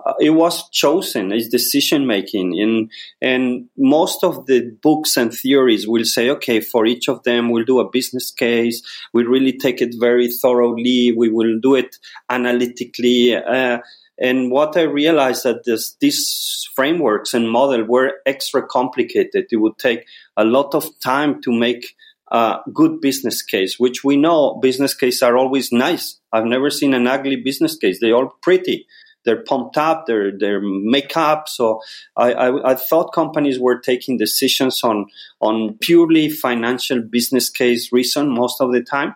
Uh, 0.06 0.14
it 0.20 0.30
was 0.30 0.68
chosen, 0.70 1.32
it's 1.32 1.48
decision 1.48 2.06
making. 2.06 2.58
And, 2.60 2.90
and 3.20 3.68
most 3.76 4.22
of 4.22 4.46
the 4.46 4.70
books 4.82 5.16
and 5.16 5.34
theories 5.34 5.86
will 5.86 6.04
say, 6.04 6.30
okay, 6.30 6.60
for 6.60 6.86
each 6.86 7.08
of 7.08 7.24
them, 7.24 7.50
we'll 7.50 7.64
do 7.64 7.80
a 7.80 7.90
business 7.90 8.30
case. 8.30 8.82
We 9.12 9.24
really 9.24 9.58
take 9.58 9.82
it 9.82 9.96
very 9.98 10.28
thoroughly. 10.28 11.12
We 11.12 11.28
will 11.28 11.58
do 11.60 11.74
it 11.74 11.96
analytically. 12.30 13.34
Uh, 13.34 13.80
and 14.22 14.52
what 14.52 14.76
I 14.76 14.82
realized 14.82 15.42
that 15.42 15.64
this, 15.64 15.96
these 16.00 16.68
frameworks 16.76 17.34
and 17.34 17.50
model 17.50 17.84
were 17.84 18.20
extra 18.24 18.64
complicated. 18.64 19.46
It 19.50 19.56
would 19.56 19.78
take 19.78 20.06
a 20.36 20.44
lot 20.44 20.76
of 20.76 20.86
time 21.00 21.42
to 21.42 21.52
make 21.52 21.96
a 22.30 22.60
good 22.72 23.00
business 23.00 23.42
case, 23.42 23.80
which 23.80 24.04
we 24.04 24.16
know 24.16 24.60
business 24.62 24.94
cases 24.94 25.22
are 25.22 25.36
always 25.36 25.72
nice. 25.72 26.20
I've 26.32 26.46
never 26.46 26.70
seen 26.70 26.94
an 26.94 27.08
ugly 27.08 27.36
business 27.36 27.76
case. 27.76 27.98
They're 28.00 28.14
all 28.14 28.38
pretty. 28.40 28.86
They're 29.24 29.42
pumped 29.42 29.76
up. 29.76 30.06
They're 30.06 30.32
they're 30.36 30.60
make 30.62 31.16
up. 31.16 31.48
So 31.48 31.80
I, 32.16 32.32
I, 32.32 32.72
I 32.72 32.74
thought 32.74 33.12
companies 33.12 33.58
were 33.58 33.78
taking 33.78 34.18
decisions 34.18 34.82
on 34.82 35.06
on 35.40 35.78
purely 35.80 36.30
financial 36.30 37.02
business 37.02 37.50
case 37.50 37.92
reason 37.92 38.30
most 38.30 38.60
of 38.60 38.72
the 38.72 38.82
time. 38.82 39.14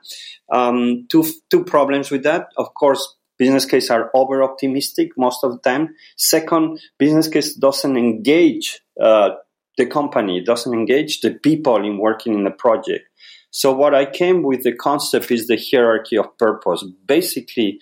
Um, 0.53 1.07
two 1.09 1.25
two 1.51 1.65
problems 1.65 2.11
with 2.11 2.23
that. 2.23 2.49
Of 2.57 2.75
course, 2.75 3.16
business 3.39 3.65
case 3.65 3.91
are 3.91 4.11
over 4.15 4.43
optimistic 4.43 5.11
most 5.17 5.45
of 5.45 5.53
the 5.53 5.59
time. 5.59 5.95
Second, 6.17 6.81
business 6.99 7.29
case 7.29 7.55
doesn't 7.55 7.97
engage 7.97 8.81
uh, 9.01 9.31
the 9.77 9.87
company, 9.87 10.43
doesn't 10.43 10.73
engage 10.73 11.21
the 11.21 11.33
people 11.33 11.77
in 11.77 11.99
working 11.99 12.35
in 12.35 12.45
the 12.45 12.51
project. 12.51 13.05
So 13.51 13.73
what 13.73 13.95
I 13.95 14.07
came 14.07 14.43
with 14.43 14.65
the 14.65 14.75
concept 14.75 15.31
is 15.31 15.47
the 15.47 15.59
hierarchy 15.59 16.19
of 16.19 16.37
purpose. 16.39 16.85
Basically, 17.07 17.79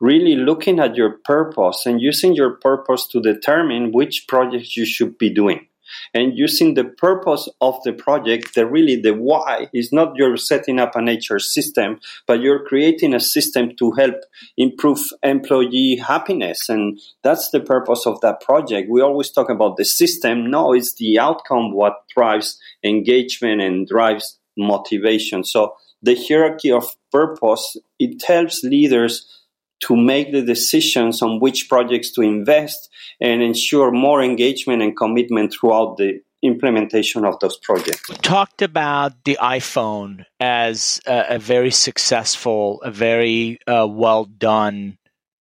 really 0.00 0.34
looking 0.34 0.78
at 0.78 0.96
your 0.96 1.18
purpose 1.24 1.86
and 1.86 2.00
using 2.00 2.34
your 2.34 2.56
purpose 2.56 3.06
to 3.08 3.20
determine 3.20 3.92
which 3.92 4.26
projects 4.28 4.76
you 4.76 4.84
should 4.84 5.16
be 5.18 5.30
doing 5.32 5.66
and 6.14 6.36
using 6.36 6.74
the 6.74 6.84
purpose 6.84 7.48
of 7.60 7.82
the 7.84 7.92
project, 7.92 8.54
the 8.54 8.66
really 8.66 9.00
the 9.00 9.14
why 9.14 9.68
is 9.72 9.92
not 9.92 10.16
you're 10.16 10.36
setting 10.36 10.78
up 10.78 10.96
an 10.96 11.06
HR 11.06 11.38
system, 11.38 11.98
but 12.26 12.40
you're 12.40 12.64
creating 12.64 13.14
a 13.14 13.20
system 13.20 13.74
to 13.76 13.92
help 13.92 14.16
improve 14.56 15.00
employee 15.22 15.96
happiness. 15.96 16.68
And 16.68 16.98
that's 17.22 17.50
the 17.50 17.60
purpose 17.60 18.06
of 18.06 18.20
that 18.20 18.40
project. 18.40 18.90
We 18.90 19.00
always 19.00 19.30
talk 19.30 19.50
about 19.50 19.76
the 19.76 19.84
system. 19.84 20.50
No, 20.50 20.72
it's 20.72 20.94
the 20.94 21.18
outcome 21.18 21.72
what 21.72 22.04
drives 22.14 22.58
engagement 22.84 23.60
and 23.60 23.86
drives 23.86 24.38
motivation. 24.56 25.44
So 25.44 25.74
the 26.02 26.14
hierarchy 26.14 26.70
of 26.70 26.96
purpose, 27.10 27.76
it 27.98 28.22
helps 28.26 28.62
leaders 28.62 29.35
to 29.80 29.96
make 29.96 30.32
the 30.32 30.42
decisions 30.42 31.22
on 31.22 31.40
which 31.40 31.68
projects 31.68 32.10
to 32.12 32.22
invest 32.22 32.88
and 33.20 33.42
ensure 33.42 33.90
more 33.90 34.22
engagement 34.22 34.82
and 34.82 34.96
commitment 34.96 35.52
throughout 35.52 35.96
the 35.96 36.20
implementation 36.42 37.24
of 37.24 37.38
those 37.40 37.56
projects. 37.58 38.08
We 38.08 38.16
talked 38.16 38.62
about 38.62 39.24
the 39.24 39.38
iPhone 39.40 40.24
as 40.38 41.00
a, 41.06 41.24
a 41.30 41.38
very 41.38 41.70
successful, 41.70 42.80
a 42.82 42.90
very 42.90 43.58
uh, 43.66 43.86
well 43.88 44.24
done 44.24 44.98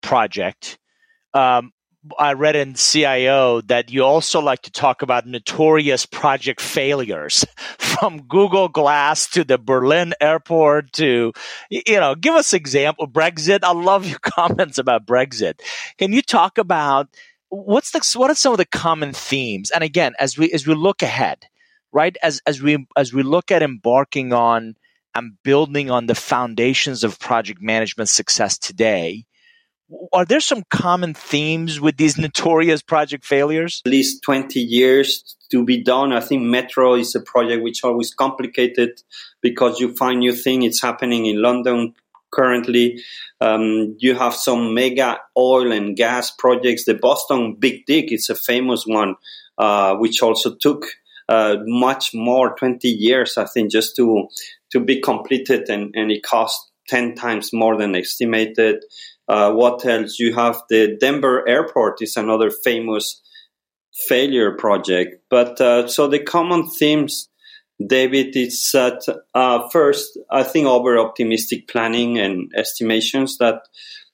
project. 0.02 0.78
Um, 1.34 1.72
I 2.18 2.34
read 2.34 2.56
in 2.56 2.74
CIO 2.74 3.60
that 3.62 3.90
you 3.90 4.04
also 4.04 4.40
like 4.40 4.62
to 4.62 4.70
talk 4.70 5.02
about 5.02 5.26
notorious 5.26 6.06
project 6.06 6.60
failures 6.60 7.44
from 7.78 8.22
Google 8.22 8.68
Glass 8.68 9.28
to 9.30 9.44
the 9.44 9.58
Berlin 9.58 10.14
airport 10.20 10.92
to, 10.94 11.32
you 11.70 12.00
know, 12.00 12.14
give 12.14 12.34
us 12.34 12.52
example 12.52 13.08
Brexit. 13.08 13.60
I 13.62 13.72
love 13.72 14.06
your 14.06 14.18
comments 14.22 14.78
about 14.78 15.06
Brexit. 15.06 15.60
Can 15.98 16.12
you 16.12 16.22
talk 16.22 16.58
about 16.58 17.08
what's 17.48 17.90
the, 17.90 18.18
what 18.18 18.30
are 18.30 18.34
some 18.34 18.52
of 18.52 18.58
the 18.58 18.64
common 18.64 19.12
themes? 19.12 19.70
And 19.70 19.82
again, 19.82 20.14
as 20.18 20.38
we, 20.38 20.50
as 20.52 20.66
we 20.66 20.74
look 20.74 21.02
ahead, 21.02 21.46
right, 21.92 22.16
as, 22.22 22.40
as 22.46 22.62
we, 22.62 22.86
as 22.96 23.12
we 23.12 23.22
look 23.22 23.50
at 23.50 23.62
embarking 23.62 24.32
on 24.32 24.76
and 25.14 25.32
building 25.42 25.90
on 25.90 26.06
the 26.06 26.14
foundations 26.14 27.02
of 27.02 27.18
project 27.18 27.60
management 27.60 28.08
success 28.08 28.58
today, 28.58 29.24
are 30.12 30.24
there 30.24 30.40
some 30.40 30.64
common 30.70 31.14
themes 31.14 31.80
with 31.80 31.96
these 31.96 32.18
notorious 32.18 32.82
project 32.82 33.24
failures? 33.24 33.82
At 33.86 33.90
least 33.90 34.22
20 34.22 34.60
years 34.60 35.36
to 35.50 35.64
be 35.64 35.82
done. 35.82 36.12
I 36.12 36.20
think 36.20 36.42
Metro 36.42 36.94
is 36.94 37.14
a 37.14 37.20
project 37.20 37.62
which 37.62 37.84
always 37.84 38.14
complicated 38.14 39.00
because 39.40 39.80
you 39.80 39.94
find 39.96 40.20
new 40.20 40.32
thing. 40.32 40.62
It's 40.62 40.82
happening 40.82 41.26
in 41.26 41.40
London 41.40 41.94
currently. 42.30 43.02
Um, 43.40 43.96
you 43.98 44.14
have 44.14 44.34
some 44.34 44.74
mega 44.74 45.18
oil 45.36 45.72
and 45.72 45.96
gas 45.96 46.30
projects. 46.30 46.84
The 46.84 46.94
Boston 46.94 47.56
Big 47.58 47.86
Dig 47.86 48.12
is 48.12 48.28
a 48.28 48.34
famous 48.34 48.84
one, 48.86 49.16
uh, 49.56 49.96
which 49.96 50.22
also 50.22 50.54
took 50.54 50.86
uh, 51.28 51.56
much 51.64 52.12
more, 52.14 52.54
20 52.56 52.88
years, 52.88 53.38
I 53.38 53.46
think, 53.46 53.70
just 53.70 53.96
to, 53.96 54.28
to 54.72 54.80
be 54.80 55.00
completed 55.00 55.68
and, 55.68 55.94
and 55.94 56.10
it 56.10 56.22
cost 56.22 56.70
10 56.88 57.14
times 57.14 57.52
more 57.52 57.76
than 57.76 57.94
estimated. 57.94 58.82
Uh, 59.28 59.52
what 59.52 59.84
else? 59.84 60.18
You 60.18 60.34
have 60.34 60.62
the 60.70 60.96
Denver 60.98 61.46
airport 61.48 62.00
is 62.00 62.16
another 62.16 62.50
famous 62.50 63.20
failure 64.08 64.52
project. 64.56 65.22
But 65.28 65.60
uh, 65.60 65.88
so 65.88 66.06
the 66.06 66.20
common 66.20 66.68
themes, 66.68 67.28
David, 67.84 68.36
is 68.36 68.70
that 68.72 69.02
uh, 69.34 69.68
first, 69.70 70.18
I 70.30 70.42
think 70.42 70.66
over 70.66 70.98
optimistic 70.98 71.68
planning 71.68 72.18
and 72.18 72.50
estimations 72.56 73.38
that 73.38 73.62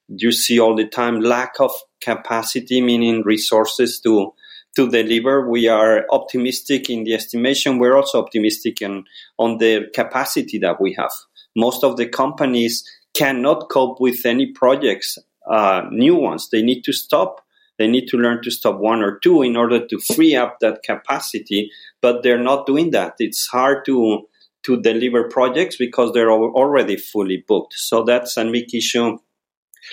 you 0.08 0.32
see 0.32 0.58
all 0.58 0.74
the 0.74 0.88
time, 0.88 1.20
lack 1.20 1.54
of 1.60 1.70
capacity, 2.00 2.80
meaning 2.80 3.22
resources 3.24 4.00
to 4.00 4.32
to 4.76 4.90
deliver. 4.90 5.48
We 5.48 5.68
are 5.68 6.04
optimistic 6.10 6.90
in 6.90 7.04
the 7.04 7.14
estimation. 7.14 7.78
We're 7.78 7.96
also 7.96 8.20
optimistic 8.20 8.82
in, 8.82 9.04
on 9.38 9.58
the 9.58 9.86
capacity 9.94 10.58
that 10.58 10.80
we 10.80 10.94
have. 10.94 11.12
Most 11.54 11.84
of 11.84 11.96
the 11.96 12.08
companies 12.08 12.82
cannot 13.14 13.68
cope 13.70 14.00
with 14.00 14.26
any 14.26 14.52
projects, 14.52 15.18
uh, 15.50 15.82
new 15.90 16.16
ones. 16.16 16.48
They 16.50 16.62
need 16.62 16.82
to 16.82 16.92
stop. 16.92 17.40
They 17.78 17.88
need 17.88 18.06
to 18.08 18.16
learn 18.16 18.42
to 18.42 18.50
stop 18.50 18.78
one 18.78 19.02
or 19.02 19.18
two 19.18 19.42
in 19.42 19.56
order 19.56 19.84
to 19.86 19.98
free 19.98 20.36
up 20.36 20.58
that 20.60 20.82
capacity, 20.84 21.70
but 22.00 22.22
they're 22.22 22.42
not 22.42 22.66
doing 22.66 22.90
that. 22.90 23.14
It's 23.18 23.46
hard 23.46 23.84
to 23.86 24.26
to 24.64 24.80
deliver 24.80 25.28
projects 25.28 25.76
because 25.76 26.12
they're 26.12 26.32
already 26.32 26.96
fully 26.96 27.44
booked. 27.46 27.74
So 27.74 28.02
that's 28.02 28.36
a 28.38 28.44
big 28.50 28.74
issue. 28.74 29.18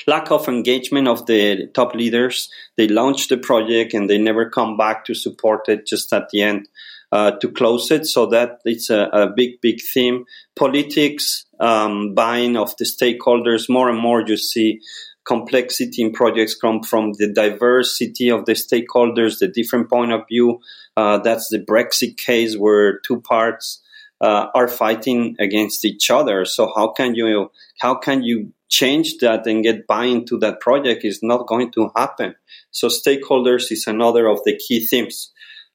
Lack 0.07 0.31
of 0.31 0.47
engagement 0.47 1.10
of 1.10 1.25
the 1.25 1.67
top 1.73 1.93
leaders. 1.93 2.49
They 2.77 2.88
launch 2.88 3.27
the 3.27 3.38
project 3.38 3.93
and 3.93 4.10
they 4.10 4.17
never 4.17 4.49
come 4.49 4.77
back 4.77 5.03
to 5.05 5.13
support 5.13 5.67
it 5.67 5.86
just 5.86 6.13
at 6.13 6.29
the 6.29 6.41
end 6.41 6.69
uh, 7.12 7.32
to 7.32 7.52
close 7.52 7.91
it. 7.91 8.06
So 8.06 8.26
that 8.28 8.60
it's 8.65 8.89
a, 8.89 9.10
a 9.13 9.28
big, 9.28 9.62
big 9.62 9.82
theme. 9.82 10.26
Politics, 10.56 11.45
um, 11.60 12.13
buying 12.13 12.58
of 12.58 12.76
the 12.78 12.86
stakeholders. 12.86 13.69
More 13.69 13.89
and 13.89 14.00
more, 14.00 14.24
you 14.26 14.38
see 14.38 14.80
complexity 15.26 16.02
in 16.02 16.12
projects 16.12 16.56
come 16.56 16.82
from 16.82 17.13
the 17.13 17.32
diversity 17.32 18.30
of 18.30 18.45
the 18.45 18.54
stakeholders, 18.54 19.39
the 19.39 19.47
different 19.47 19.89
point 19.89 20.12
of 20.12 20.21
view. 20.28 20.60
Uh, 20.97 21.19
that's 21.19 21.50
the 21.50 21.60
Brexit 21.60 22.17
case 22.17 22.58
where 22.58 23.00
two 23.00 23.21
parts 23.21 23.82
uh, 24.19 24.47
are 24.54 24.67
fighting 24.67 25.36
against 25.39 25.86
each 25.86 26.10
other. 26.10 26.45
So 26.45 26.71
how 26.76 26.89
can 26.89 27.15
you 27.15 27.52
how 27.80 27.95
can 27.95 28.24
you 28.24 28.54
change 28.69 29.17
that 29.17 29.45
and 29.47 29.63
get 29.63 29.88
buy-in 29.88 30.26
to 30.26 30.38
that 30.39 30.60
project? 30.60 31.04
Is 31.04 31.21
not 31.24 31.47
going 31.47 31.71
to 31.74 31.91
happen. 31.95 32.36
So 32.71 32.88
stakeholders 32.88 33.71
is 33.71 33.86
another 33.88 34.28
of 34.28 34.39
the 34.45 34.58
key 34.58 34.86
themes. 34.86 35.32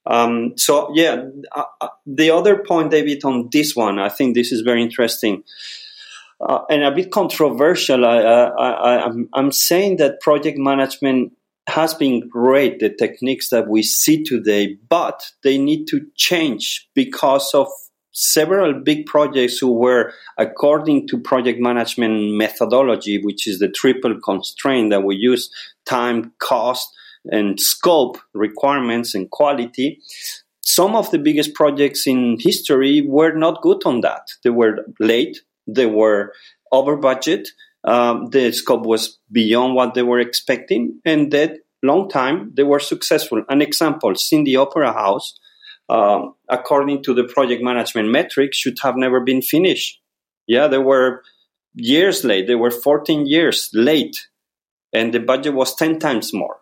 Um, 0.06 0.56
so 0.56 0.90
yeah, 0.94 1.24
uh, 1.52 1.64
uh, 1.80 1.88
the 2.06 2.30
other 2.30 2.58
point, 2.58 2.90
David, 2.90 3.24
on 3.24 3.48
this 3.50 3.74
one, 3.74 3.98
I 3.98 4.08
think 4.08 4.34
this 4.34 4.52
is 4.52 4.60
very 4.60 4.82
interesting. 4.82 5.42
Uh, 6.40 6.60
and 6.68 6.84
a 6.84 6.90
bit 6.90 7.10
controversial. 7.10 8.04
I, 8.04 8.18
I, 8.18 9.04
I'm, 9.06 9.28
I'm 9.32 9.52
saying 9.52 9.96
that 9.96 10.20
project 10.20 10.58
management 10.58 11.32
has 11.66 11.94
been 11.94 12.28
great, 12.28 12.78
the 12.78 12.90
techniques 12.90 13.50
that 13.50 13.68
we 13.68 13.82
see 13.82 14.22
today, 14.22 14.76
but 14.88 15.32
they 15.42 15.58
need 15.58 15.86
to 15.86 16.06
change 16.14 16.88
because 16.94 17.52
of 17.54 17.68
several 18.12 18.72
big 18.72 19.04
projects 19.06 19.58
who 19.58 19.72
were 19.72 20.12
according 20.38 21.08
to 21.08 21.18
project 21.18 21.60
management 21.60 22.32
methodology, 22.34 23.22
which 23.22 23.46
is 23.46 23.58
the 23.58 23.68
triple 23.68 24.18
constraint 24.24 24.90
that 24.90 25.02
we 25.02 25.16
use 25.16 25.50
time, 25.84 26.32
cost, 26.38 26.88
and 27.30 27.60
scope 27.60 28.18
requirements 28.34 29.14
and 29.14 29.30
quality. 29.30 30.00
Some 30.60 30.96
of 30.96 31.10
the 31.10 31.18
biggest 31.18 31.54
projects 31.54 32.06
in 32.06 32.38
history 32.40 33.00
were 33.00 33.32
not 33.32 33.62
good 33.62 33.82
on 33.84 34.00
that. 34.00 34.28
They 34.42 34.50
were 34.50 34.84
late, 35.00 35.40
they 35.66 35.86
were 35.86 36.32
over 36.72 36.96
budget, 36.96 37.48
um, 37.86 38.30
the 38.30 38.52
scope 38.52 38.84
was 38.84 39.18
beyond 39.30 39.74
what 39.74 39.94
they 39.94 40.02
were 40.02 40.18
expecting, 40.18 41.00
and 41.04 41.30
that 41.32 41.58
long 41.82 42.08
time 42.08 42.52
they 42.54 42.64
were 42.64 42.80
successful. 42.80 43.44
An 43.48 43.62
example: 43.62 44.14
Sydney 44.16 44.56
Opera 44.56 44.92
House, 44.92 45.38
um, 45.88 46.34
according 46.48 47.04
to 47.04 47.14
the 47.14 47.24
project 47.24 47.62
management 47.62 48.10
metrics, 48.10 48.58
should 48.58 48.78
have 48.82 48.96
never 48.96 49.20
been 49.20 49.40
finished. 49.40 50.00
Yeah, 50.48 50.66
they 50.66 50.78
were 50.78 51.22
years 51.74 52.24
late. 52.24 52.48
They 52.48 52.56
were 52.56 52.72
14 52.72 53.26
years 53.26 53.70
late, 53.72 54.28
and 54.92 55.14
the 55.14 55.20
budget 55.20 55.54
was 55.54 55.76
10 55.76 56.00
times 56.00 56.34
more. 56.34 56.56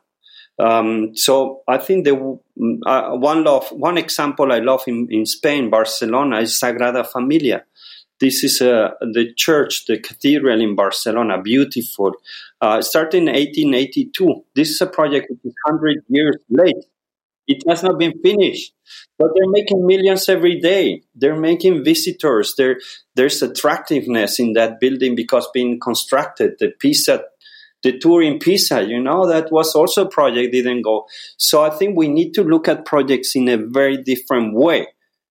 Um, 0.59 1.17
so 1.17 1.63
I 1.67 1.79
think 1.79 2.05
the 2.05 2.15
uh, 2.87 3.11
one 3.17 3.45
love, 3.45 3.69
one 3.73 3.99
example 3.99 4.53
I 4.53 4.61
love 4.61 4.83
in, 4.87 5.09
in 5.11 5.27
Spain, 5.27 5.71
Barcelona, 5.71 6.41
is 6.41 6.59
Sagrada 6.59 7.07
Familia. 7.07 7.65
This 8.21 8.45
is 8.45 8.63
uh, 8.63 8.91
the 9.01 9.33
church, 9.35 9.87
the 9.87 9.99
cathedral 9.99 10.61
in 10.61 10.77
Barcelona, 10.77 11.43
beautiful. 11.43 12.13
Uh, 12.61 12.81
started 12.81 13.19
in 13.19 13.27
1882. 13.27 14.45
This 14.55 14.71
is 14.71 14.81
a 14.81 14.87
project 14.87 15.27
which 15.29 15.41
is 15.45 15.55
100 15.67 16.05
years 16.09 16.37
late. 16.49 16.87
It 17.47 17.63
has 17.69 17.83
not 17.83 17.99
been 17.99 18.15
finished, 18.23 18.73
but 19.19 19.29
they're 19.35 19.51
making 19.51 19.87
millions 19.87 20.29
every 20.31 20.61
day. 20.61 21.03
They're 21.15 21.39
making 21.39 21.85
visitors. 21.85 22.55
There, 22.57 22.81
there's 23.17 23.43
attractiveness 23.43 24.39
in 24.39 24.55
that 24.55 24.81
building 24.81 25.15
because 25.15 25.47
being 25.53 25.79
constructed. 25.79 26.55
The 26.59 26.73
Pisa, 26.79 27.25
the 27.85 27.99
tour 27.99 28.23
in 28.23 28.39
Pisa, 28.39 28.83
you 28.83 29.01
know, 29.01 29.29
that 29.29 29.53
was 29.53 29.75
also 29.75 30.07
a 30.07 30.09
project 30.09 30.53
didn't 30.53 30.83
go. 30.83 31.07
So 31.37 31.63
I 31.63 31.71
think 31.71 31.97
we 31.97 32.09
need 32.09 32.33
to 32.33 32.43
look 32.43 32.67
at 32.67 32.87
projects 32.87 33.37
in 33.37 33.47
a 33.49 33.59
very 33.59 33.99
different 33.99 34.55
way 34.55 34.89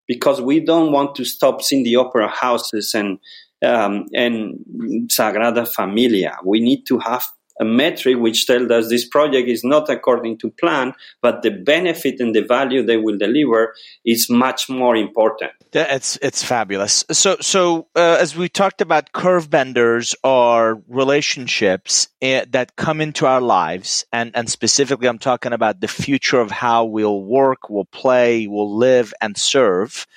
because 0.08 0.40
we 0.40 0.60
don't 0.60 0.92
want 0.92 1.16
to 1.16 1.26
stop 1.26 1.62
seeing 1.62 1.84
the 1.84 1.96
opera 1.98 2.30
houses 2.30 2.94
and 2.94 3.20
um, 3.66 4.06
and 4.14 4.60
Sagrada 5.08 5.68
Familia. 5.68 6.38
We 6.46 6.60
need 6.60 6.86
to 6.88 7.00
have 7.00 7.26
a 7.60 7.66
metric 7.66 8.18
which 8.18 8.48
tells 8.48 8.70
us 8.72 8.90
this 8.90 9.08
project 9.08 9.48
is 9.48 9.64
not 9.64 9.90
according 9.90 10.38
to 10.40 10.50
plan, 10.50 10.94
but 11.22 11.42
the 11.42 11.52
benefit 11.52 12.20
and 12.20 12.34
the 12.34 12.42
value 12.42 12.84
they 12.84 12.98
will 12.98 13.18
deliver 13.18 13.76
is 14.06 14.30
much 14.30 14.70
more 14.70 14.96
important. 14.96 15.52
Yeah, 15.74 15.96
it's 15.96 16.18
it's 16.22 16.44
fabulous. 16.44 17.06
So 17.12 17.38
so 17.42 17.88
uh, 17.96 18.18
as 18.20 18.36
we 18.36 18.50
talked 18.50 18.82
about, 18.82 19.12
curve 19.12 19.50
benders 19.50 20.16
are 20.24 20.82
relationships 20.88 22.08
uh, 22.22 22.46
that 22.50 22.76
come 22.76 23.02
into 23.02 23.26
our 23.26 23.42
lives, 23.42 24.06
and 24.12 24.32
and 24.36 24.50
specifically, 24.50 25.08
I'm 25.08 25.20
talking 25.20 25.54
about 25.54 25.82
the 25.82 25.88
future 25.88 26.40
of 26.40 26.52
how 26.52 26.86
we'll 26.86 27.24
work, 27.24 27.70
we'll 27.70 27.86
play, 27.86 28.48
we'll 28.48 28.76
live, 28.76 29.14
and 29.22 29.38
serve. 29.38 30.08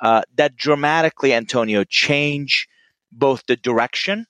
Uh, 0.00 0.22
that 0.34 0.56
dramatically, 0.56 1.32
Antonio, 1.32 1.84
change 1.84 2.66
both 3.12 3.44
the 3.46 3.56
direction 3.56 4.26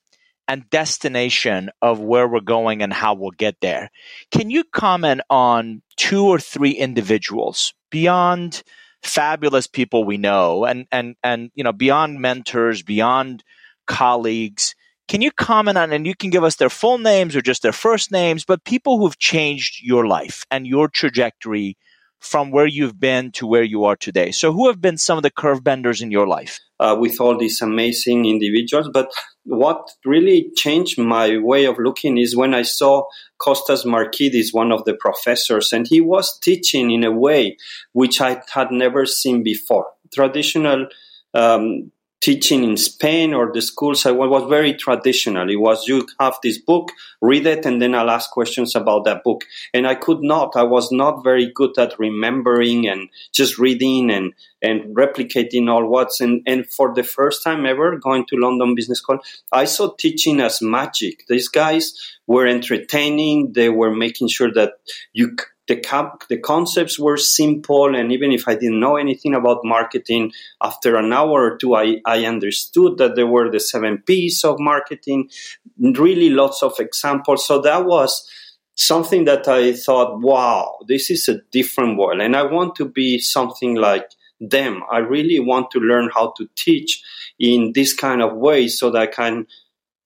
and 0.52 0.68
destination 0.68 1.70
of 1.80 1.98
where 1.98 2.28
we're 2.28 2.40
going 2.40 2.82
and 2.82 2.92
how 2.92 3.14
we'll 3.14 3.30
get 3.30 3.56
there. 3.62 3.90
Can 4.30 4.50
you 4.50 4.64
comment 4.64 5.22
on 5.30 5.80
two 5.96 6.26
or 6.26 6.38
three 6.38 6.72
individuals 6.72 7.72
beyond 7.90 8.62
fabulous 9.02 9.66
people 9.66 10.04
we 10.04 10.18
know 10.18 10.66
and 10.66 10.86
and 10.92 11.16
and 11.24 11.50
you 11.54 11.64
know 11.64 11.72
beyond 11.72 12.20
mentors, 12.20 12.82
beyond 12.82 13.42
colleagues? 13.86 14.74
Can 15.08 15.22
you 15.22 15.30
comment 15.30 15.78
on 15.78 15.90
and 15.90 16.06
you 16.06 16.14
can 16.14 16.28
give 16.28 16.44
us 16.44 16.56
their 16.56 16.68
full 16.68 16.98
names 16.98 17.34
or 17.34 17.40
just 17.40 17.62
their 17.62 17.72
first 17.72 18.12
names, 18.12 18.44
but 18.44 18.62
people 18.64 18.98
who've 18.98 19.18
changed 19.18 19.82
your 19.82 20.06
life 20.06 20.44
and 20.50 20.66
your 20.66 20.86
trajectory 20.86 21.78
from 22.22 22.50
where 22.50 22.66
you've 22.66 22.98
been 22.98 23.32
to 23.32 23.46
where 23.46 23.64
you 23.64 23.84
are 23.84 23.96
today. 23.96 24.30
So, 24.30 24.52
who 24.52 24.68
have 24.68 24.80
been 24.80 24.96
some 24.96 25.18
of 25.18 25.22
the 25.22 25.30
curve 25.30 25.62
benders 25.62 26.00
in 26.00 26.10
your 26.10 26.26
life? 26.26 26.60
Uh, 26.78 26.96
with 26.98 27.20
all 27.20 27.36
these 27.36 27.60
amazing 27.62 28.24
individuals. 28.24 28.88
But 28.92 29.12
what 29.44 29.90
really 30.04 30.50
changed 30.56 30.98
my 30.98 31.38
way 31.38 31.64
of 31.64 31.78
looking 31.78 32.18
is 32.18 32.36
when 32.36 32.54
I 32.54 32.62
saw 32.62 33.04
Costas 33.38 33.84
Markides, 33.84 34.52
one 34.52 34.72
of 34.72 34.84
the 34.84 34.94
professors, 34.94 35.72
and 35.72 35.86
he 35.86 36.00
was 36.00 36.38
teaching 36.38 36.90
in 36.90 37.04
a 37.04 37.12
way 37.12 37.56
which 37.92 38.20
I 38.20 38.42
had 38.52 38.70
never 38.70 39.04
seen 39.06 39.42
before. 39.42 39.88
Traditional 40.12 40.86
um, 41.34 41.90
teaching 42.22 42.62
in 42.62 42.76
Spain 42.76 43.34
or 43.34 43.52
the 43.52 43.60
schools, 43.60 44.06
I 44.06 44.12
was 44.12 44.48
very 44.48 44.74
traditional. 44.74 45.50
It 45.50 45.56
was 45.56 45.88
you 45.88 46.06
have 46.20 46.38
this 46.42 46.56
book, 46.56 46.92
read 47.20 47.46
it, 47.46 47.66
and 47.66 47.82
then 47.82 47.96
I'll 47.96 48.10
ask 48.10 48.30
questions 48.30 48.76
about 48.76 49.04
that 49.04 49.24
book. 49.24 49.44
And 49.74 49.86
I 49.88 49.96
could 49.96 50.22
not. 50.22 50.52
I 50.54 50.62
was 50.62 50.92
not 50.92 51.24
very 51.24 51.50
good 51.52 51.76
at 51.78 51.98
remembering 51.98 52.88
and 52.88 53.08
just 53.32 53.58
reading 53.58 54.10
and 54.10 54.32
and 54.62 54.94
replicating 54.96 55.68
all 55.68 55.84
what's 55.86 56.20
and 56.20 56.42
and 56.46 56.64
for 56.70 56.94
the 56.94 57.02
first 57.02 57.42
time 57.42 57.66
ever 57.66 57.98
going 57.98 58.24
to 58.26 58.36
London 58.36 58.76
Business 58.76 59.00
School, 59.00 59.18
I 59.50 59.64
saw 59.64 59.92
teaching 59.92 60.40
as 60.40 60.62
magic. 60.62 61.26
These 61.28 61.48
guys 61.48 61.92
were 62.28 62.46
entertaining. 62.46 63.52
They 63.52 63.68
were 63.68 63.94
making 63.94 64.28
sure 64.28 64.52
that 64.52 64.74
you 65.12 65.36
the, 65.68 66.10
the 66.28 66.38
concepts 66.38 66.98
were 66.98 67.16
simple 67.16 67.94
and 67.94 68.12
even 68.12 68.32
if 68.32 68.48
i 68.48 68.54
didn't 68.54 68.80
know 68.80 68.96
anything 68.96 69.34
about 69.34 69.60
marketing 69.64 70.32
after 70.62 70.96
an 70.96 71.12
hour 71.12 71.52
or 71.52 71.56
two 71.56 71.74
I, 71.74 72.00
I 72.04 72.24
understood 72.24 72.98
that 72.98 73.14
there 73.16 73.26
were 73.26 73.50
the 73.50 73.60
seven 73.60 73.98
p's 73.98 74.44
of 74.44 74.58
marketing 74.58 75.30
really 75.78 76.30
lots 76.30 76.62
of 76.62 76.74
examples. 76.78 77.46
So 77.46 77.60
that 77.62 77.84
was 77.84 78.28
something 78.74 79.24
that 79.26 79.46
i 79.48 79.72
thought 79.72 80.20
wow 80.20 80.78
this 80.88 81.10
is 81.10 81.28
a 81.28 81.40
different 81.52 81.98
world. 81.98 82.20
And 82.20 82.34
i 82.34 82.42
want 82.42 82.74
to 82.76 82.86
be 82.86 83.18
something 83.18 83.76
like 83.76 84.06
them. 84.40 84.82
I 84.90 84.98
really 84.98 85.38
want 85.38 85.70
to 85.70 85.78
learn 85.78 86.10
how 86.12 86.32
to 86.36 86.48
teach 86.56 87.00
in 87.38 87.72
this 87.74 87.94
kind 87.94 88.20
of 88.20 88.34
way 88.34 88.66
so 88.66 88.90
that 88.90 89.02
i 89.02 89.06
can 89.06 89.46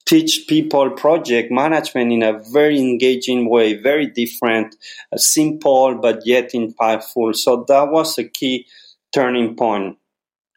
teach 0.07 0.47
people 0.47 0.91
project 0.91 1.51
management 1.51 2.13
in 2.13 2.23
a 2.23 2.41
very 2.53 2.79
engaging 2.79 3.51
way, 3.51 3.75
very 3.75 4.07
different, 4.07 4.77
uh, 5.13 5.17
simple, 5.17 5.97
but 5.97 6.25
yet 6.25 6.53
impactful. 6.53 7.35
So 7.37 7.65
that 7.69 7.91
was 7.91 8.17
a 8.17 8.25
key 8.25 8.67
turning 9.13 9.57
point. 9.57 9.99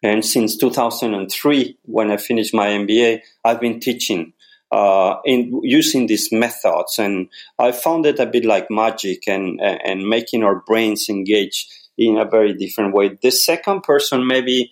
And 0.01 0.23
since 0.23 0.55
2003, 0.55 1.77
when 1.83 2.11
I 2.11 2.17
finished 2.17 2.53
my 2.53 2.67
MBA, 2.67 3.21
I've 3.43 3.59
been 3.59 3.79
teaching 3.79 4.33
uh, 4.71 5.15
in 5.25 5.59
using 5.63 6.07
these 6.07 6.31
methods, 6.31 6.99
and 6.99 7.27
I 7.57 7.71
found 7.71 8.05
it 8.05 8.19
a 8.19 8.25
bit 8.25 8.45
like 8.45 8.69
magic 8.69 9.27
and 9.27 9.59
and 9.59 10.07
making 10.07 10.43
our 10.43 10.61
brains 10.67 11.09
engage 11.09 11.67
in 11.97 12.17
a 12.17 12.25
very 12.25 12.53
different 12.53 12.93
way. 12.93 13.17
The 13.21 13.31
second 13.31 13.81
person, 13.81 14.27
maybe 14.27 14.71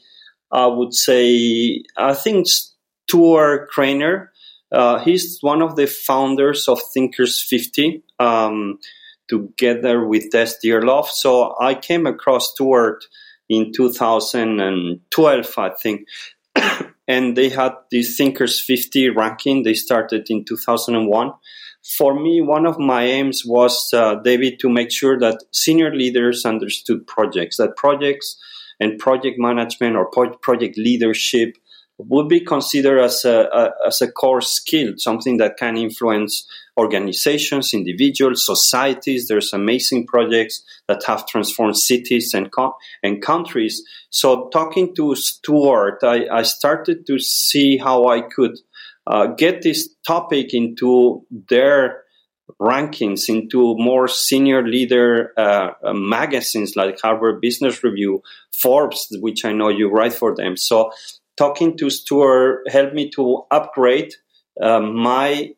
I 0.51 0.67
would 0.67 0.93
say, 0.93 1.83
I 1.97 2.13
think 2.13 2.47
Stuart 2.47 3.69
Crainer. 3.69 4.31
Uh, 4.71 4.99
he's 4.99 5.39
one 5.41 5.61
of 5.61 5.75
the 5.75 5.87
founders 5.87 6.67
of 6.67 6.81
Thinkers 6.93 7.41
50, 7.41 8.03
um, 8.19 8.79
together 9.27 10.05
with 10.05 10.31
Des 10.31 10.53
Dearlove. 10.63 11.07
So 11.07 11.55
I 11.59 11.73
came 11.73 12.05
across 12.05 12.51
Stuart 12.51 13.05
in 13.49 13.71
2012, 13.73 15.53
I 15.57 15.69
think. 15.81 16.07
and 17.07 17.37
they 17.37 17.49
had 17.49 17.73
the 17.91 18.03
Thinkers 18.03 18.61
50 18.61 19.09
ranking. 19.09 19.63
They 19.63 19.73
started 19.73 20.29
in 20.29 20.43
2001. 20.43 21.31
For 21.97 22.19
me, 22.19 22.41
one 22.41 22.65
of 22.65 22.77
my 22.77 23.03
aims 23.03 23.43
was, 23.45 23.89
uh, 23.93 24.15
David, 24.15 24.59
to 24.59 24.69
make 24.69 24.91
sure 24.91 25.17
that 25.19 25.43
senior 25.53 25.95
leaders 25.95 26.45
understood 26.45 27.07
projects, 27.07 27.57
that 27.57 27.77
projects 27.77 28.37
and 28.79 28.99
project 28.99 29.37
management 29.39 29.95
or 29.95 30.09
project 30.41 30.77
leadership 30.77 31.55
would 31.97 32.27
be 32.27 32.41
considered 32.41 32.99
as 32.99 33.25
a, 33.25 33.47
a, 33.51 33.71
as 33.87 34.01
a 34.01 34.11
core 34.11 34.41
skill, 34.41 34.93
something 34.97 35.37
that 35.37 35.57
can 35.57 35.77
influence 35.77 36.47
organizations, 36.77 37.73
individuals, 37.73 38.45
societies. 38.45 39.27
There's 39.27 39.51
amazing 39.51 40.05
projects 40.05 40.63
that 40.87 41.03
have 41.07 41.25
transformed 41.25 41.77
cities 41.77 42.33
and 42.33 42.51
and 43.01 43.21
countries. 43.21 43.81
So, 44.09 44.49
talking 44.49 44.93
to 44.95 45.15
Stuart, 45.15 45.99
I, 46.03 46.27
I 46.31 46.43
started 46.43 47.07
to 47.07 47.17
see 47.17 47.77
how 47.77 48.07
I 48.07 48.21
could 48.21 48.57
uh, 49.07 49.27
get 49.27 49.63
this 49.63 49.89
topic 50.05 50.53
into 50.53 51.25
their 51.49 52.03
rankings 52.61 53.29
into 53.29 53.75
more 53.77 54.07
senior 54.07 54.65
leader 54.65 55.33
uh, 55.37 55.71
magazines 55.93 56.75
like 56.75 56.99
Harvard 57.01 57.41
Business 57.41 57.83
Review, 57.83 58.23
Forbes, 58.51 59.07
which 59.19 59.45
I 59.45 59.51
know 59.51 59.69
you 59.69 59.89
write 59.89 60.13
for 60.13 60.35
them. 60.35 60.57
So 60.57 60.91
talking 61.37 61.77
to 61.77 61.89
Stuart 61.89 62.63
helped 62.69 62.93
me 62.93 63.09
to 63.11 63.43
upgrade 63.51 64.13
uh, 64.61 64.79
my 64.79 65.53